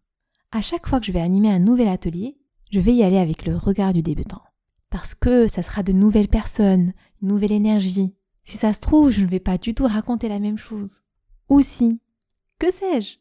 à 0.51 0.61
chaque 0.61 0.87
fois 0.87 1.01
que 1.01 1.07
je 1.07 1.13
vais 1.13 1.21
animer 1.21 1.51
un 1.51 1.59
nouvel 1.59 1.89
atelier, 1.89 2.39
je 2.71 2.81
vais 2.81 2.95
y 2.95 3.03
aller 3.03 3.19
avec 3.19 3.47
le 3.47 3.57
regard 3.57 3.93
du 3.93 4.03
débutant. 4.03 4.43
Parce 4.91 5.15
que 5.15 5.49
ça 5.49 5.63
sera 5.63 5.83
de 5.83 5.93
nouvelles 5.93 6.29
personnes, 6.29 6.93
une 7.23 7.29
nouvelle 7.29 7.53
énergie. 7.53 8.15
Si 8.45 8.57
ça 8.57 8.73
se 8.73 8.81
trouve, 8.81 9.11
je 9.11 9.21
ne 9.21 9.27
vais 9.27 9.41
pas 9.41 9.59
du 9.59 9.75
tout 9.75 9.87
raconter 9.87 10.29
la 10.29 10.39
même 10.39 10.57
chose. 10.59 11.03
Ou 11.49 11.61
si, 11.61 12.01
que 12.59 12.71
sais-je? 12.73 13.19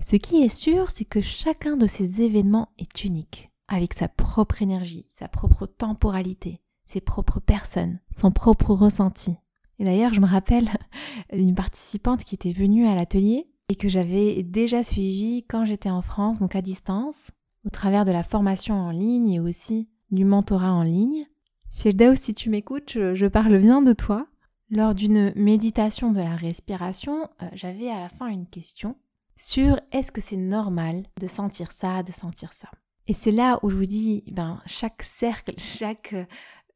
Ce 0.00 0.16
qui 0.16 0.42
est 0.42 0.48
sûr, 0.48 0.90
c'est 0.90 1.04
que 1.04 1.20
chacun 1.20 1.76
de 1.76 1.86
ces 1.86 2.22
événements 2.22 2.68
est 2.78 3.04
unique. 3.04 3.50
avec 3.70 3.92
sa 3.92 4.08
propre 4.08 4.62
énergie, 4.62 5.06
sa 5.12 5.28
propre 5.28 5.66
temporalité, 5.66 6.62
ses 6.86 7.02
propres 7.02 7.38
personnes, 7.38 8.00
son 8.10 8.30
propre 8.30 8.72
ressenti. 8.72 9.34
Et 9.78 9.84
d'ailleurs, 9.84 10.14
je 10.14 10.20
me 10.20 10.26
rappelle 10.26 10.70
d'une 11.34 11.54
participante 11.54 12.24
qui 12.24 12.34
était 12.34 12.52
venue 12.52 12.86
à 12.86 12.94
l'atelier 12.94 13.46
et 13.68 13.76
que 13.76 13.90
j'avais 13.90 14.42
déjà 14.42 14.82
suivie 14.82 15.44
quand 15.46 15.66
j'étais 15.66 15.90
en 15.90 16.00
France, 16.00 16.38
donc 16.38 16.56
à 16.56 16.62
distance, 16.62 17.30
au 17.66 17.68
travers 17.68 18.06
de 18.06 18.12
la 18.12 18.22
formation 18.22 18.74
en 18.74 18.90
ligne 18.90 19.28
et 19.30 19.40
aussi 19.40 19.90
du 20.10 20.24
mentorat 20.24 20.72
en 20.72 20.82
ligne. 20.82 21.26
Fieldaus, 21.70 22.16
si 22.16 22.34
tu 22.34 22.50
m'écoutes, 22.50 22.90
je, 22.92 23.26
parle 23.26 23.58
bien 23.58 23.82
de 23.82 23.92
toi. 23.92 24.26
Lors 24.70 24.94
d'une 24.94 25.32
méditation 25.34 26.12
de 26.12 26.18
la 26.18 26.36
respiration, 26.36 27.28
euh, 27.42 27.46
j'avais 27.54 27.88
à 27.88 28.00
la 28.00 28.08
fin 28.08 28.26
une 28.26 28.46
question 28.46 28.96
sur 29.36 29.80
est-ce 29.92 30.12
que 30.12 30.20
c'est 30.20 30.36
normal 30.36 31.04
de 31.20 31.26
sentir 31.26 31.72
ça, 31.72 32.02
de 32.02 32.12
sentir 32.12 32.52
ça. 32.52 32.68
Et 33.06 33.14
c'est 33.14 33.30
là 33.30 33.58
où 33.62 33.70
je 33.70 33.76
vous 33.76 33.86
dis, 33.86 34.24
ben, 34.30 34.60
chaque 34.66 35.02
cercle, 35.02 35.54
chaque 35.58 36.12
euh, 36.12 36.24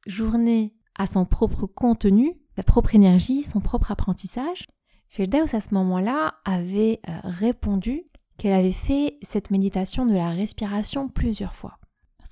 journée 0.07 0.73
a 0.95 1.07
son 1.07 1.27
propre 1.27 1.67
contenu, 1.67 2.35
sa 2.57 2.63
propre 2.63 2.95
énergie, 2.95 3.45
son 3.45 3.61
propre 3.61 3.91
apprentissage. 3.91 4.67
Feldaus 5.09 5.55
à 5.55 5.61
ce 5.61 5.75
moment-là 5.75 6.35
avait 6.45 7.01
euh, 7.09 7.19
répondu 7.25 8.05
qu'elle 8.39 8.55
avait 8.55 8.73
fait 8.73 9.19
cette 9.21 9.51
méditation 9.51 10.07
de 10.07 10.15
la 10.15 10.31
respiration 10.31 11.09
plusieurs 11.09 11.55
fois. 11.55 11.79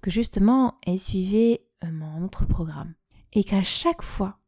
Parce 0.01 0.15
que 0.15 0.19
justement, 0.19 0.77
elle 0.87 0.99
suivait 0.99 1.61
euh, 1.85 1.89
mon 1.93 2.25
autre 2.25 2.47
programme. 2.47 2.95
Et 3.35 3.45
qu'à 3.45 3.63
chaque 3.63 4.01
fois, 4.01 4.39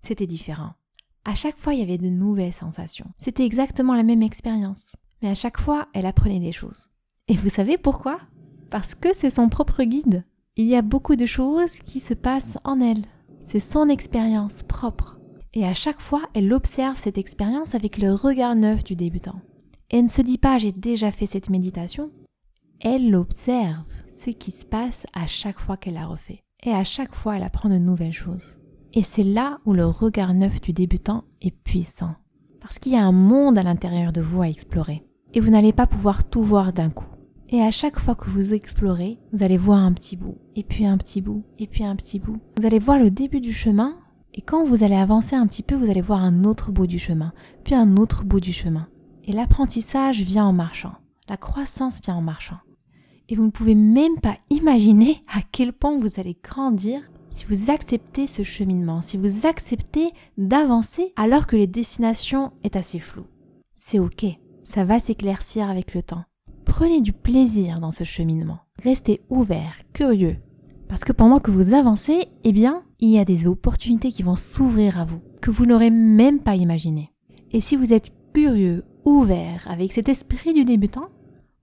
c'était 0.00 0.28
différent. 0.28 0.74
À 1.24 1.34
chaque 1.34 1.58
fois, 1.58 1.74
il 1.74 1.80
y 1.80 1.82
avait 1.82 1.98
de 1.98 2.08
nouvelles 2.08 2.52
sensations. 2.52 3.10
C'était 3.18 3.44
exactement 3.44 3.96
la 3.96 4.04
même 4.04 4.22
expérience. 4.22 4.94
Mais 5.20 5.28
à 5.28 5.34
chaque 5.34 5.58
fois, 5.58 5.88
elle 5.92 6.06
apprenait 6.06 6.38
des 6.38 6.52
choses. 6.52 6.90
Et 7.26 7.34
vous 7.34 7.48
savez 7.48 7.78
pourquoi? 7.78 8.20
Parce 8.70 8.94
que 8.94 9.12
c'est 9.12 9.28
son 9.28 9.48
propre 9.48 9.82
guide. 9.82 10.22
Il 10.54 10.66
y 10.66 10.76
a 10.76 10.82
beaucoup 10.82 11.16
de 11.16 11.26
choses 11.26 11.80
qui 11.84 11.98
se 11.98 12.14
passent 12.14 12.56
en 12.62 12.80
elle. 12.80 13.06
C'est 13.42 13.58
son 13.58 13.88
expérience 13.88 14.62
propre. 14.62 15.18
Et 15.52 15.66
à 15.66 15.74
chaque 15.74 16.00
fois, 16.00 16.22
elle 16.32 16.52
observe 16.52 16.96
cette 16.96 17.18
expérience 17.18 17.74
avec 17.74 17.98
le 17.98 18.12
regard 18.12 18.54
neuf 18.54 18.84
du 18.84 18.94
débutant. 18.94 19.40
Et 19.90 19.96
elle 19.96 20.04
ne 20.04 20.08
se 20.08 20.22
dit 20.22 20.38
pas 20.38 20.58
j'ai 20.58 20.70
déjà 20.70 21.10
fait 21.10 21.26
cette 21.26 21.50
méditation. 21.50 22.12
Elle 22.80 23.14
observe 23.14 23.84
ce 24.10 24.30
qui 24.30 24.50
se 24.50 24.66
passe 24.66 25.06
à 25.14 25.26
chaque 25.26 25.58
fois 25.58 25.76
qu'elle 25.76 25.94
la 25.94 26.06
refait. 26.06 26.44
Et 26.62 26.70
à 26.70 26.84
chaque 26.84 27.14
fois, 27.14 27.36
elle 27.36 27.42
apprend 27.42 27.68
de 27.68 27.78
nouvelles 27.78 28.12
choses. 28.12 28.58
Et 28.92 29.02
c'est 29.02 29.24
là 29.24 29.58
où 29.64 29.72
le 29.72 29.86
regard 29.86 30.34
neuf 30.34 30.60
du 30.60 30.72
débutant 30.72 31.24
est 31.40 31.50
puissant. 31.50 32.14
Parce 32.60 32.78
qu'il 32.78 32.92
y 32.92 32.96
a 32.96 33.04
un 33.04 33.12
monde 33.12 33.58
à 33.58 33.62
l'intérieur 33.62 34.12
de 34.12 34.20
vous 34.20 34.42
à 34.42 34.48
explorer. 34.48 35.02
Et 35.32 35.40
vous 35.40 35.50
n'allez 35.50 35.72
pas 35.72 35.86
pouvoir 35.86 36.24
tout 36.24 36.42
voir 36.42 36.72
d'un 36.72 36.90
coup. 36.90 37.08
Et 37.48 37.60
à 37.60 37.70
chaque 37.70 37.98
fois 37.98 38.14
que 38.14 38.30
vous 38.30 38.54
explorez, 38.54 39.18
vous 39.32 39.42
allez 39.42 39.58
voir 39.58 39.78
un 39.78 39.92
petit 39.92 40.16
bout, 40.16 40.38
et 40.56 40.64
puis 40.64 40.86
un 40.86 40.96
petit 40.96 41.20
bout, 41.20 41.44
et 41.58 41.66
puis 41.66 41.84
un 41.84 41.94
petit 41.96 42.18
bout. 42.18 42.40
Vous 42.56 42.66
allez 42.66 42.78
voir 42.78 42.98
le 42.98 43.10
début 43.10 43.40
du 43.40 43.52
chemin, 43.52 43.98
et 44.32 44.40
quand 44.40 44.64
vous 44.64 44.82
allez 44.82 44.96
avancer 44.96 45.36
un 45.36 45.46
petit 45.46 45.62
peu, 45.62 45.74
vous 45.74 45.90
allez 45.90 46.00
voir 46.00 46.22
un 46.22 46.44
autre 46.44 46.72
bout 46.72 46.86
du 46.86 46.98
chemin, 46.98 47.32
puis 47.62 47.74
un 47.74 47.96
autre 47.96 48.24
bout 48.24 48.40
du 48.40 48.52
chemin. 48.52 48.88
Et 49.24 49.32
l'apprentissage 49.32 50.22
vient 50.22 50.46
en 50.46 50.52
marchant. 50.52 50.94
La 51.28 51.36
croissance 51.36 52.00
vient 52.02 52.16
en 52.16 52.22
marchant. 52.22 52.58
Et 53.28 53.36
vous 53.36 53.44
ne 53.44 53.50
pouvez 53.50 53.74
même 53.74 54.20
pas 54.20 54.36
imaginer 54.50 55.24
à 55.28 55.40
quel 55.52 55.72
point 55.72 55.98
vous 55.98 56.20
allez 56.20 56.36
grandir 56.42 57.02
si 57.30 57.46
vous 57.46 57.70
acceptez 57.70 58.28
ce 58.28 58.44
cheminement, 58.44 59.02
si 59.02 59.16
vous 59.16 59.46
acceptez 59.46 60.10
d'avancer 60.38 61.12
alors 61.16 61.48
que 61.48 61.56
les 61.56 61.66
destinations 61.66 62.52
est 62.62 62.76
assez 62.76 63.00
floues. 63.00 63.26
C'est 63.74 63.98
ok, 63.98 64.24
ça 64.62 64.84
va 64.84 65.00
s'éclaircir 65.00 65.68
avec 65.68 65.94
le 65.94 66.02
temps. 66.02 66.24
Prenez 66.64 67.00
du 67.00 67.12
plaisir 67.12 67.80
dans 67.80 67.90
ce 67.90 68.04
cheminement. 68.04 68.58
Restez 68.82 69.20
ouvert, 69.30 69.80
curieux. 69.92 70.36
Parce 70.88 71.04
que 71.04 71.12
pendant 71.12 71.40
que 71.40 71.50
vous 71.50 71.74
avancez, 71.74 72.28
eh 72.44 72.52
bien, 72.52 72.84
il 73.00 73.10
y 73.10 73.18
a 73.18 73.24
des 73.24 73.46
opportunités 73.48 74.12
qui 74.12 74.22
vont 74.22 74.36
s'ouvrir 74.36 75.00
à 75.00 75.04
vous, 75.04 75.20
que 75.40 75.50
vous 75.50 75.66
n'aurez 75.66 75.90
même 75.90 76.40
pas 76.40 76.54
imaginé. 76.54 77.10
Et 77.50 77.60
si 77.60 77.74
vous 77.74 77.92
êtes 77.92 78.12
curieux, 78.32 78.84
ouvert, 79.04 79.66
avec 79.68 79.92
cet 79.92 80.08
esprit 80.08 80.52
du 80.52 80.64
débutant, 80.64 81.08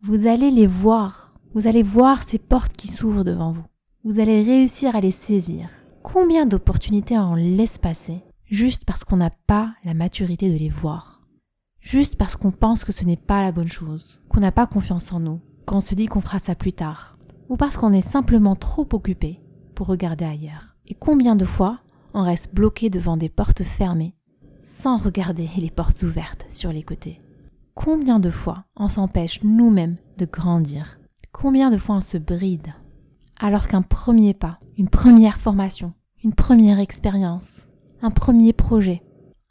vous 0.04 0.26
allez 0.26 0.50
les 0.50 0.66
voir. 0.66 1.36
Vous 1.54 1.68
allez 1.68 1.84
voir 1.84 2.24
ces 2.24 2.40
portes 2.40 2.74
qui 2.74 2.88
s'ouvrent 2.88 3.24
devant 3.24 3.52
vous. 3.52 3.66
Vous 4.04 4.20
allez 4.20 4.42
réussir 4.42 4.96
à 4.96 5.00
les 5.00 5.12
saisir. 5.12 5.70
Combien 6.02 6.48
d'opportunités 6.48 7.20
on 7.20 7.36
laisse 7.36 7.78
passer 7.78 8.24
juste 8.46 8.84
parce 8.84 9.04
qu'on 9.04 9.18
n'a 9.18 9.30
pas 9.30 9.76
la 9.84 9.94
maturité 9.94 10.52
de 10.52 10.58
les 10.58 10.70
voir? 10.70 11.22
Juste 11.82 12.16
parce 12.16 12.36
qu'on 12.36 12.50
pense 12.50 12.84
que 12.84 12.92
ce 12.92 13.06
n'est 13.06 13.16
pas 13.16 13.44
la 13.44 13.52
bonne 13.52 13.70
chose, 13.70 14.20
qu'on 14.28 14.40
n'a 14.40 14.52
pas 14.52 14.66
confiance 14.66 15.12
en 15.14 15.20
nous, 15.20 15.40
qu'on 15.68 15.82
se 15.82 15.94
dit 15.94 16.08
qu'on 16.08 16.22
fera 16.22 16.40
ça 16.40 16.56
plus 16.56 16.74
tard, 16.74 17.18
ou 17.50 17.56
parce 17.56 17.78
qu'on 17.78 17.94
est 17.94 18.02
simplement 18.02 18.56
trop 18.56 18.88
occupé 18.94 19.40
pour 19.76 19.86
regarder 19.86 20.26
ailleurs. 20.26 20.76
Et 20.88 20.96
combien 20.96 21.36
de 21.36 21.46
fois 21.46 21.80
on 22.16 22.24
reste 22.24 22.56
bloqué 22.56 22.90
devant 22.90 23.18
des 23.18 23.30
portes 23.30 23.64
fermées 23.64 24.16
sans 24.62 24.98
regarder 24.98 25.48
les 25.58 25.70
portes 25.70 26.02
ouvertes 26.02 26.48
sur 26.50 26.72
les 26.72 26.84
côtés? 26.84 27.22
Combien 27.74 28.20
de 28.20 28.30
fois 28.30 28.66
on 28.76 28.90
s'empêche 28.90 29.42
nous-mêmes 29.44 29.96
de 30.18 30.26
grandir? 30.26 31.00
Combien 31.32 31.72
de 31.72 31.78
fois 31.78 31.96
on 31.96 32.02
se 32.02 32.18
bride? 32.18 32.74
Alors 33.40 33.68
qu'un 33.68 33.82
premier 33.82 34.34
pas, 34.34 34.60
une 34.78 34.90
première 34.90 35.40
formation, 35.40 35.94
une 36.22 36.34
première 36.34 36.80
expérience, 36.80 37.68
un 38.02 38.12
premier 38.12 38.52
projet, 38.52 39.02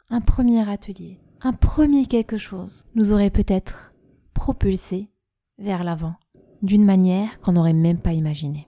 un 0.09 0.21
premier 0.21 0.69
atelier, 0.69 1.19
un 1.41 1.51
premier 1.51 2.05
quelque 2.05 2.37
chose 2.37 2.85
nous 2.93 3.11
aurait 3.11 3.31
peut-être 3.31 3.93
propulsé 4.35 5.09
vers 5.57 5.83
l'avant 5.83 6.13
d'une 6.61 6.85
manière 6.85 7.39
qu'on 7.39 7.53
n'aurait 7.53 7.73
même 7.73 7.97
pas 7.97 8.13
imaginée. 8.13 8.67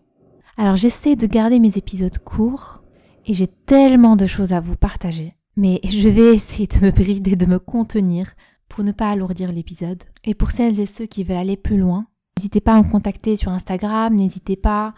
Alors 0.57 0.77
j'essaie 0.77 1.15
de 1.15 1.27
garder 1.27 1.59
mes 1.59 1.77
épisodes 1.77 2.17
courts 2.17 2.81
et 3.27 3.35
j'ai 3.35 3.47
tellement 3.47 4.15
de 4.15 4.25
choses 4.25 4.51
à 4.51 4.59
vous 4.59 4.75
partager, 4.75 5.35
mais 5.55 5.79
je 5.87 6.09
vais 6.09 6.33
essayer 6.33 6.65
de 6.65 6.83
me 6.83 6.91
brider, 6.91 7.35
de 7.35 7.45
me 7.45 7.59
contenir 7.59 8.33
pour 8.73 8.83
ne 8.83 8.91
pas 8.91 9.11
alourdir 9.11 9.51
l'épisode. 9.51 10.01
Et 10.23 10.33
pour 10.33 10.49
celles 10.49 10.79
et 10.79 10.87
ceux 10.87 11.05
qui 11.05 11.23
veulent 11.23 11.37
aller 11.37 11.57
plus 11.57 11.77
loin, 11.77 12.07
n'hésitez 12.35 12.59
pas 12.59 12.73
à 12.73 12.81
me 12.81 12.89
contacter 12.89 13.35
sur 13.35 13.51
Instagram, 13.51 14.15
n'hésitez 14.15 14.55
pas 14.55 14.95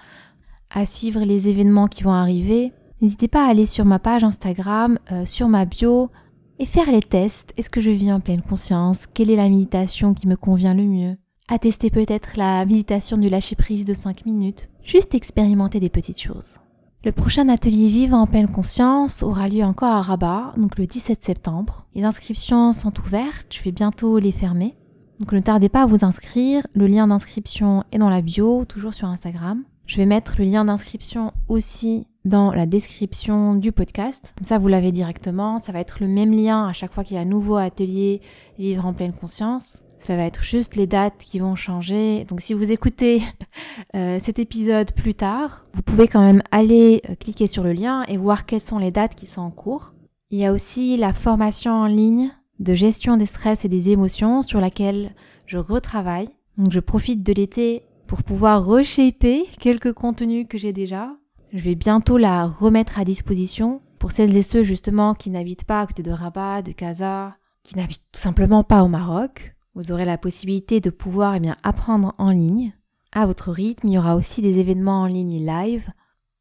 à 0.73 0.85
suivre 0.85 1.19
les 1.19 1.49
événements 1.49 1.87
qui 1.87 2.03
vont 2.03 2.13
arriver, 2.13 2.71
n'hésitez 3.01 3.27
pas 3.27 3.45
à 3.45 3.49
aller 3.49 3.65
sur 3.65 3.83
ma 3.83 3.99
page 3.99 4.23
Instagram, 4.23 4.97
euh, 5.11 5.25
sur 5.25 5.49
ma 5.49 5.65
bio, 5.65 6.09
et 6.57 6.65
faire 6.65 6.89
les 6.89 7.01
tests. 7.01 7.53
Est-ce 7.57 7.69
que 7.69 7.81
je 7.81 7.91
vis 7.91 8.13
en 8.13 8.21
pleine 8.21 8.41
conscience? 8.41 9.07
Quelle 9.07 9.29
est 9.29 9.35
la 9.35 9.49
méditation 9.49 10.13
qui 10.13 10.29
me 10.29 10.37
convient 10.37 10.73
le 10.73 10.83
mieux? 10.83 11.17
À 11.49 11.59
tester 11.59 11.89
peut-être 11.89 12.37
la 12.37 12.65
méditation 12.65 13.17
du 13.17 13.27
lâcher 13.27 13.57
prise 13.57 13.83
de 13.83 13.93
5 13.93 14.25
minutes. 14.25 14.69
Juste 14.83 15.15
expérimenter 15.15 15.81
des 15.81 15.89
petites 15.89 16.21
choses. 16.21 16.59
Le 17.05 17.11
prochain 17.11 17.49
atelier 17.49 17.87
Vivre 17.89 18.17
en 18.17 18.25
pleine 18.25 18.47
conscience 18.47 19.21
aura 19.21 19.47
lieu 19.47 19.63
encore 19.63 19.93
à 19.93 20.01
Rabat, 20.01 20.55
donc 20.57 20.79
le 20.79 20.87
17 20.87 21.23
septembre. 21.23 21.85
Les 21.93 22.03
inscriptions 22.03 22.73
sont 22.73 22.99
ouvertes, 22.99 23.45
je 23.53 23.61
vais 23.61 23.71
bientôt 23.71 24.17
les 24.17 24.31
fermer. 24.31 24.73
Donc 25.19 25.31
ne 25.31 25.39
tardez 25.39 25.69
pas 25.69 25.83
à 25.83 25.85
vous 25.85 26.03
inscrire, 26.03 26.65
le 26.73 26.87
lien 26.87 27.05
d'inscription 27.05 27.83
est 27.91 27.99
dans 27.99 28.09
la 28.09 28.23
bio, 28.23 28.65
toujours 28.65 28.95
sur 28.95 29.07
Instagram. 29.07 29.63
Je 29.85 29.97
vais 29.97 30.07
mettre 30.07 30.33
le 30.39 30.45
lien 30.45 30.65
d'inscription 30.65 31.31
aussi 31.47 32.07
dans 32.25 32.51
la 32.51 32.65
description 32.65 33.53
du 33.53 33.71
podcast. 33.71 34.33
Comme 34.35 34.45
ça, 34.45 34.57
vous 34.57 34.67
l'avez 34.67 34.91
directement. 34.91 35.59
Ça 35.59 35.71
va 35.71 35.81
être 35.81 35.97
le 36.01 36.07
même 36.07 36.33
lien 36.33 36.65
à 36.65 36.73
chaque 36.73 36.91
fois 36.91 37.03
qu'il 37.03 37.17
y 37.17 37.19
a 37.19 37.21
un 37.21 37.25
nouveau 37.25 37.57
atelier 37.57 38.19
Vivre 38.57 38.83
en 38.83 38.93
pleine 38.93 39.13
conscience. 39.13 39.83
Ça 39.97 40.15
va 40.15 40.23
être 40.23 40.43
juste 40.43 40.75
les 40.75 40.87
dates 40.87 41.17
qui 41.19 41.39
vont 41.39 41.55
changer. 41.55 42.25
Donc 42.25 42.41
si 42.41 42.53
vous 42.53 42.71
écoutez 42.71 43.23
euh, 43.95 44.19
cet 44.19 44.39
épisode 44.39 44.91
plus 44.91 45.15
tard, 45.15 45.65
vous 45.73 45.81
pouvez 45.81 46.07
quand 46.07 46.21
même 46.21 46.43
aller 46.51 47.01
euh, 47.09 47.15
cliquer 47.15 47.47
sur 47.47 47.63
le 47.63 47.73
lien 47.73 48.03
et 48.07 48.17
voir 48.17 48.45
quelles 48.45 48.61
sont 48.61 48.77
les 48.77 48.91
dates 48.91 49.15
qui 49.15 49.25
sont 49.25 49.41
en 49.41 49.51
cours. 49.51 49.93
Il 50.31 50.39
y 50.39 50.45
a 50.45 50.53
aussi 50.53 50.97
la 50.97 51.13
formation 51.13 51.71
en 51.71 51.87
ligne 51.87 52.31
de 52.59 52.73
gestion 52.73 53.17
des 53.17 53.25
stress 53.25 53.65
et 53.65 53.69
des 53.69 53.89
émotions 53.89 54.41
sur 54.41 54.59
laquelle 54.61 55.13
je 55.45 55.57
retravaille. 55.57 56.29
Donc 56.57 56.71
je 56.71 56.79
profite 56.79 57.23
de 57.23 57.33
l'été 57.33 57.83
pour 58.07 58.23
pouvoir 58.23 58.65
reshaper 58.65 59.43
quelques 59.59 59.93
contenus 59.93 60.45
que 60.47 60.57
j'ai 60.57 60.73
déjà. 60.73 61.09
Je 61.53 61.63
vais 61.63 61.75
bientôt 61.75 62.17
la 62.17 62.45
remettre 62.45 62.99
à 62.99 63.05
disposition 63.05 63.81
pour 63.99 64.11
celles 64.11 64.35
et 64.35 64.43
ceux 64.43 64.63
justement 64.63 65.13
qui 65.13 65.29
n'habitent 65.29 65.63
pas 65.63 65.81
à 65.81 65.87
côté 65.87 66.03
de 66.03 66.11
Rabat, 66.11 66.61
de 66.61 66.71
Casa, 66.71 67.35
qui 67.63 67.77
n'habitent 67.77 68.03
tout 68.11 68.19
simplement 68.19 68.63
pas 68.63 68.83
au 68.83 68.87
Maroc. 68.87 69.54
Vous 69.75 69.91
aurez 69.91 70.05
la 70.05 70.17
possibilité 70.17 70.79
de 70.79 70.89
pouvoir 70.89 71.35
eh 71.35 71.41
bien, 71.41 71.57
apprendre 71.61 72.15
en 72.17 72.29
ligne 72.29 72.71
à 73.11 73.25
votre 73.25 73.51
rythme. 73.51 73.89
Il 73.89 73.93
y 73.93 73.97
aura 73.97 74.15
aussi 74.15 74.41
des 74.41 74.59
événements 74.59 75.01
en 75.01 75.07
ligne 75.07 75.45
live, 75.45 75.89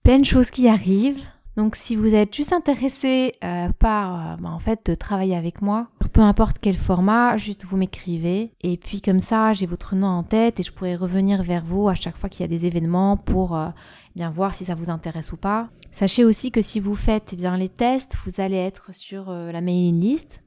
plein 0.05 0.21
de 0.21 0.25
choses 0.25 0.53
qui 0.53 0.69
arrivent. 0.69 1.21
Donc 1.57 1.75
si 1.75 1.97
vous 1.97 2.15
êtes 2.15 2.35
juste 2.35 2.53
intéressé 2.53 3.35
euh, 3.43 3.69
par 3.79 4.15
euh, 4.15 4.37
bah, 4.41 4.51
en 4.51 4.59
fait 4.61 4.87
de 4.87 4.95
travailler 4.95 5.37
avec 5.37 5.63
moi, 5.63 5.89
peu 6.13 6.21
importe 6.21 6.59
quel 6.61 6.77
format, 6.77 7.37
juste 7.37 7.65
vous 7.65 7.77
m'écrivez 7.77 8.53
et 8.61 8.77
puis 8.77 9.01
comme 9.01 9.21
ça 9.21 9.53
j'ai 9.53 9.67
votre 9.67 9.95
nom 9.95 10.09
en 10.09 10.23
tête 10.25 10.59
et 10.59 10.65
je 10.65 10.73
pourrai 10.73 10.97
revenir 10.97 11.45
vers 11.45 11.65
vous 11.65 11.89
à 11.89 11.95
chaque 11.95 12.17
fois 12.17 12.29
qu'il 12.29 12.41
y 12.41 12.45
a 12.45 12.49
des 12.49 12.67
événements 12.67 13.17
pour 13.17 13.57
euh, 13.57 13.69
bien 14.17 14.31
voir 14.31 14.57
si 14.57 14.65
ça 14.65 14.75
vous 14.75 14.91
intéresse 14.91 15.33
ou 15.33 15.37
pas. 15.37 15.69
Sachez 15.93 16.25
aussi 16.25 16.51
que 16.51 16.61
si 16.61 16.81
vous 16.81 16.97
faites 16.97 17.31
eh 17.33 17.37
bien 17.37 17.57
les 17.57 17.69
tests, 17.69 18.17
vous 18.27 18.41
allez 18.41 18.57
être 18.57 18.93
sur 18.93 19.31
la 19.31 19.61
mailing 19.61 20.01
list 20.01 20.44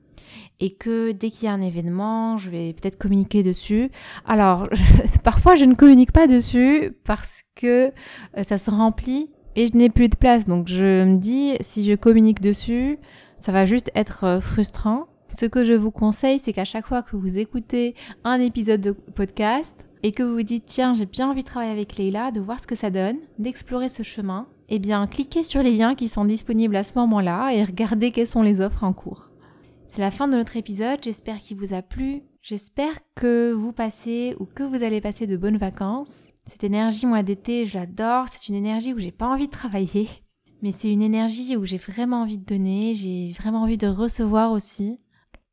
et 0.59 0.73
que 0.73 1.11
dès 1.11 1.29
qu'il 1.29 1.45
y 1.45 1.47
a 1.47 1.53
un 1.53 1.61
événement, 1.61 2.37
je 2.37 2.49
vais 2.49 2.73
peut-être 2.73 2.97
communiquer 2.97 3.43
dessus. 3.43 3.89
Alors, 4.25 4.67
parfois 5.23 5.55
je 5.55 5.65
ne 5.65 5.75
communique 5.75 6.11
pas 6.11 6.27
dessus 6.27 6.91
parce 7.03 7.43
que 7.55 7.91
euh, 8.37 8.43
ça 8.43 8.57
se 8.57 8.69
remplit 8.69 9.29
et 9.55 9.67
je 9.67 9.75
n'ai 9.75 9.89
plus 9.89 10.09
de 10.09 10.15
place. 10.15 10.45
Donc 10.45 10.67
je 10.67 11.03
me 11.03 11.17
dis, 11.17 11.55
si 11.61 11.83
je 11.83 11.93
communique 11.95 12.41
dessus, 12.41 12.99
ça 13.39 13.51
va 13.51 13.65
juste 13.65 13.91
être 13.95 14.23
euh, 14.23 14.39
frustrant. 14.39 15.07
Ce 15.29 15.45
que 15.45 15.65
je 15.65 15.73
vous 15.73 15.91
conseille, 15.91 16.39
c'est 16.39 16.53
qu'à 16.53 16.65
chaque 16.65 16.87
fois 16.87 17.03
que 17.03 17.17
vous 17.17 17.37
écoutez 17.37 17.95
un 18.23 18.39
épisode 18.39 18.81
de 18.81 18.91
podcast 18.91 19.85
et 20.03 20.11
que 20.11 20.23
vous 20.23 20.35
vous 20.35 20.43
dites, 20.43 20.65
tiens, 20.65 20.93
j'ai 20.93 21.05
bien 21.05 21.29
envie 21.29 21.41
de 21.41 21.47
travailler 21.47 21.71
avec 21.71 21.97
Leila, 21.97 22.31
de 22.31 22.39
voir 22.39 22.59
ce 22.61 22.67
que 22.67 22.75
ça 22.75 22.89
donne, 22.89 23.17
d'explorer 23.39 23.89
ce 23.89 24.03
chemin, 24.03 24.47
eh 24.69 24.79
bien, 24.79 25.05
cliquez 25.07 25.43
sur 25.43 25.61
les 25.61 25.71
liens 25.71 25.95
qui 25.95 26.07
sont 26.07 26.25
disponibles 26.25 26.75
à 26.75 26.83
ce 26.83 26.97
moment-là 26.99 27.51
et 27.53 27.63
regardez 27.63 28.11
quelles 28.11 28.27
sont 28.27 28.41
les 28.41 28.61
offres 28.61 28.83
en 28.83 28.93
cours. 28.93 29.31
C'est 29.87 30.01
la 30.01 30.11
fin 30.11 30.27
de 30.27 30.35
notre 30.35 30.57
épisode, 30.57 30.99
j'espère 31.01 31.37
qu'il 31.37 31.57
vous 31.57 31.73
a 31.73 31.81
plu. 31.81 32.21
J'espère 32.41 32.93
que 33.15 33.53
vous 33.53 33.71
passez 33.71 34.35
ou 34.37 34.45
que 34.45 34.63
vous 34.63 34.83
allez 34.83 34.99
passer 34.99 35.27
de 35.27 35.37
bonnes 35.37 35.57
vacances. 35.57 36.27
Cette 36.45 36.65
énergie, 36.65 37.05
moi, 37.05 37.23
d'été, 37.23 37.65
je 37.65 37.77
l'adore. 37.77 38.27
C'est 38.27 38.49
une 38.49 38.55
énergie 38.55 38.93
où 38.93 38.99
j'ai 38.99 39.11
pas 39.11 39.27
envie 39.27 39.47
de 39.47 39.51
travailler. 39.51 40.09
Mais 40.61 40.73
c'est 40.73 40.91
une 40.91 41.01
énergie 41.01 41.55
où 41.55 41.63
j'ai 41.65 41.77
vraiment 41.77 42.23
envie 42.23 42.37
de 42.37 42.45
donner, 42.45 42.95
j'ai 42.95 43.31
vraiment 43.31 43.63
envie 43.63 43.77
de 43.77 43.87
recevoir 43.87 44.51
aussi. 44.51 44.99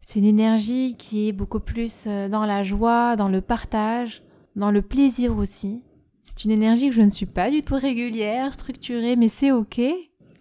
C'est 0.00 0.18
une 0.18 0.26
énergie 0.26 0.96
qui 0.96 1.28
est 1.28 1.32
beaucoup 1.32 1.60
plus 1.60 2.04
euh, 2.06 2.28
dans 2.28 2.44
la 2.44 2.64
joie, 2.64 3.16
dans 3.16 3.28
le 3.28 3.40
partage, 3.40 4.22
dans 4.56 4.70
le 4.70 4.82
plaisir 4.82 5.36
aussi. 5.36 5.82
C'est 6.24 6.44
une 6.44 6.50
énergie 6.50 6.88
que 6.88 6.94
je 6.94 7.02
ne 7.02 7.08
suis 7.08 7.26
pas 7.26 7.50
du 7.50 7.62
tout 7.62 7.76
régulière, 7.76 8.52
structurée, 8.52 9.14
mais 9.14 9.28
c'est 9.28 9.52
ok. 9.52 9.80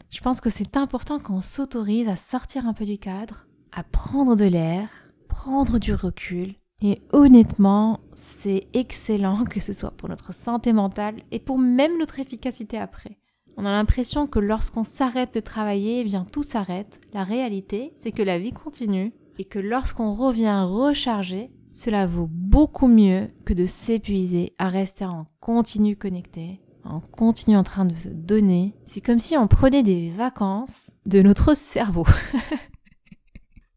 Je 0.10 0.21
pense 0.21 0.41
que 0.41 0.49
c'est 0.49 0.77
important 0.77 1.19
qu'on 1.19 1.41
s'autorise 1.41 2.10
à 2.10 2.15
sortir 2.15 2.67
un 2.67 2.73
peu 2.73 2.86
du 2.86 2.97
cadre, 2.97 3.47
à 3.75 3.83
prendre 3.83 4.36
de 4.36 4.45
l'air, 4.45 4.89
prendre 5.27 5.79
du 5.79 5.93
recul. 5.93 6.55
Et 6.81 7.01
honnêtement, 7.12 8.01
c'est 8.13 8.67
excellent 8.73 9.45
que 9.45 9.59
ce 9.59 9.73
soit 9.73 9.91
pour 9.91 10.09
notre 10.09 10.33
santé 10.33 10.73
mentale 10.73 11.15
et 11.31 11.39
pour 11.39 11.57
même 11.57 11.97
notre 11.97 12.19
efficacité 12.19 12.77
après. 12.77 13.17
On 13.55 13.65
a 13.65 13.71
l'impression 13.71 14.27
que 14.27 14.39
lorsqu'on 14.39 14.83
s'arrête 14.83 15.33
de 15.33 15.39
travailler, 15.39 16.01
eh 16.01 16.03
bien 16.03 16.25
tout 16.25 16.43
s'arrête. 16.43 16.99
La 17.13 17.23
réalité, 17.23 17.93
c'est 17.95 18.12
que 18.12 18.23
la 18.23 18.39
vie 18.39 18.51
continue 18.51 19.13
et 19.39 19.45
que 19.45 19.59
lorsqu'on 19.59 20.13
revient 20.13 20.65
recharger, 20.67 21.51
cela 21.71 22.05
vaut 22.05 22.27
beaucoup 22.29 22.88
mieux 22.88 23.29
que 23.45 23.53
de 23.53 23.65
s'épuiser 23.65 24.53
à 24.59 24.69
rester 24.69 25.05
en 25.05 25.25
continu 25.39 25.95
connecté, 25.95 26.62
en 26.83 26.99
continu 26.99 27.55
en 27.55 27.63
train 27.63 27.86
de 27.86 27.95
se 27.95 28.09
donner. 28.09 28.75
C'est 28.86 29.01
comme 29.01 29.19
si 29.19 29.38
on 29.38 29.47
prenait 29.47 29.83
des 29.83 30.09
vacances 30.09 30.91
de 31.05 31.21
notre 31.21 31.55
cerveau. 31.55 32.05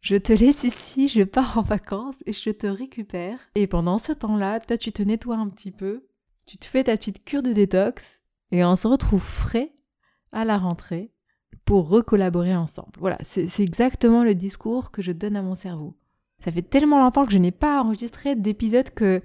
Je 0.08 0.14
te 0.14 0.32
laisse 0.32 0.62
ici, 0.62 1.08
je 1.08 1.22
pars 1.22 1.58
en 1.58 1.62
vacances 1.62 2.22
et 2.26 2.32
je 2.32 2.50
te 2.50 2.68
récupère. 2.68 3.40
Et 3.56 3.66
pendant 3.66 3.98
ce 3.98 4.12
temps-là, 4.12 4.60
toi, 4.60 4.78
tu 4.78 4.92
te 4.92 5.02
nettoies 5.02 5.34
un 5.34 5.48
petit 5.48 5.72
peu, 5.72 6.06
tu 6.46 6.58
te 6.58 6.64
fais 6.64 6.84
ta 6.84 6.96
petite 6.96 7.24
cure 7.24 7.42
de 7.42 7.52
détox 7.52 8.20
et 8.52 8.64
on 8.64 8.76
se 8.76 8.86
retrouve 8.86 9.20
frais 9.20 9.72
à 10.30 10.44
la 10.44 10.58
rentrée 10.58 11.10
pour 11.64 11.88
recollaborer 11.88 12.54
ensemble. 12.54 12.92
Voilà, 13.00 13.18
c'est 13.22 13.58
exactement 13.58 14.22
le 14.22 14.36
discours 14.36 14.92
que 14.92 15.02
je 15.02 15.10
donne 15.10 15.34
à 15.34 15.42
mon 15.42 15.56
cerveau. 15.56 15.96
Ça 16.38 16.52
fait 16.52 16.62
tellement 16.62 17.00
longtemps 17.02 17.26
que 17.26 17.32
je 17.32 17.38
n'ai 17.38 17.50
pas 17.50 17.82
enregistré 17.82 18.36
d'épisode 18.36 18.90
que 18.90 19.22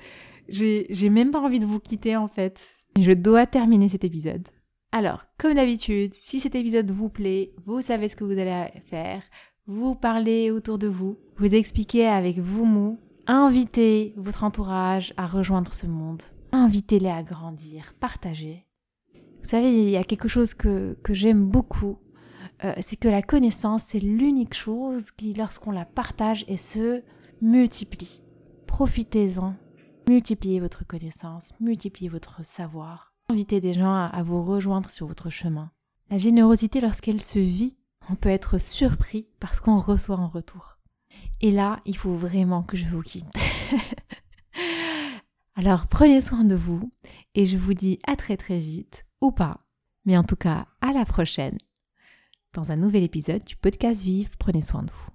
j'ai 0.49 1.09
même 1.11 1.29
pas 1.29 1.41
envie 1.41 1.59
de 1.59 1.67
vous 1.67 1.79
quitter 1.79 2.15
en 2.15 2.27
fait. 2.27 2.59
Je 2.99 3.11
dois 3.11 3.45
terminer 3.45 3.87
cet 3.87 4.03
épisode. 4.03 4.47
Alors, 4.91 5.25
comme 5.37 5.53
d'habitude, 5.53 6.15
si 6.15 6.39
cet 6.39 6.55
épisode 6.55 6.89
vous 6.89 7.09
plaît, 7.09 7.53
vous 7.67 7.81
savez 7.81 8.09
ce 8.09 8.15
que 8.15 8.23
vous 8.23 8.39
allez 8.39 8.65
faire 8.83 9.21
vous 9.71 9.95
parlez 9.95 10.51
autour 10.51 10.77
de 10.77 10.87
vous, 10.87 11.17
vous 11.37 11.55
expliquez 11.55 12.05
avec 12.05 12.39
vous 12.39 12.65
mots, 12.65 12.99
invitez 13.25 14.13
votre 14.17 14.43
entourage 14.43 15.13
à 15.15 15.25
rejoindre 15.25 15.73
ce 15.73 15.87
monde, 15.87 16.21
invitez-les 16.51 17.09
à 17.09 17.23
grandir, 17.23 17.93
partagez. 17.99 18.65
Vous 19.13 19.49
savez, 19.49 19.71
il 19.71 19.89
y 19.89 19.95
a 19.95 20.03
quelque 20.03 20.27
chose 20.27 20.53
que, 20.53 20.97
que 21.03 21.13
j'aime 21.13 21.45
beaucoup, 21.45 21.97
euh, 22.65 22.73
c'est 22.81 22.97
que 22.97 23.07
la 23.07 23.21
connaissance, 23.21 23.83
c'est 23.83 23.99
l'unique 23.99 24.53
chose 24.55 25.09
qui, 25.11 25.33
lorsqu'on 25.33 25.71
la 25.71 25.85
partage 25.85 26.43
et 26.49 26.57
se 26.57 27.01
multiplie. 27.41 28.23
Profitez-en, 28.67 29.55
multipliez 30.09 30.59
votre 30.59 30.85
connaissance, 30.85 31.53
multipliez 31.61 32.09
votre 32.09 32.43
savoir, 32.43 33.13
invitez 33.29 33.61
des 33.61 33.73
gens 33.73 34.05
à 34.05 34.21
vous 34.21 34.43
rejoindre 34.43 34.89
sur 34.89 35.07
votre 35.07 35.29
chemin. 35.29 35.71
La 36.09 36.17
générosité, 36.17 36.81
lorsqu'elle 36.81 37.21
se 37.21 37.39
vit, 37.39 37.77
on 38.09 38.15
peut 38.15 38.29
être 38.29 38.57
surpris 38.57 39.27
parce 39.39 39.59
qu'on 39.59 39.77
reçoit 39.77 40.17
en 40.17 40.27
retour. 40.27 40.77
Et 41.41 41.51
là, 41.51 41.79
il 41.85 41.97
faut 41.97 42.13
vraiment 42.13 42.63
que 42.63 42.77
je 42.77 42.87
vous 42.87 43.01
quitte. 43.01 43.33
Alors 45.55 45.87
prenez 45.87 46.21
soin 46.21 46.43
de 46.43 46.55
vous 46.55 46.89
et 47.35 47.45
je 47.45 47.57
vous 47.57 47.73
dis 47.73 47.99
à 48.07 48.15
très 48.15 48.37
très 48.37 48.59
vite 48.59 49.05
ou 49.21 49.31
pas. 49.31 49.61
Mais 50.05 50.17
en 50.17 50.23
tout 50.23 50.35
cas, 50.35 50.65
à 50.81 50.93
la 50.93 51.05
prochaine 51.05 51.57
dans 52.53 52.71
un 52.71 52.75
nouvel 52.75 53.03
épisode 53.03 53.43
du 53.45 53.55
podcast 53.55 54.01
Vive. 54.01 54.31
Prenez 54.37 54.61
soin 54.61 54.83
de 54.83 54.91
vous. 54.91 55.10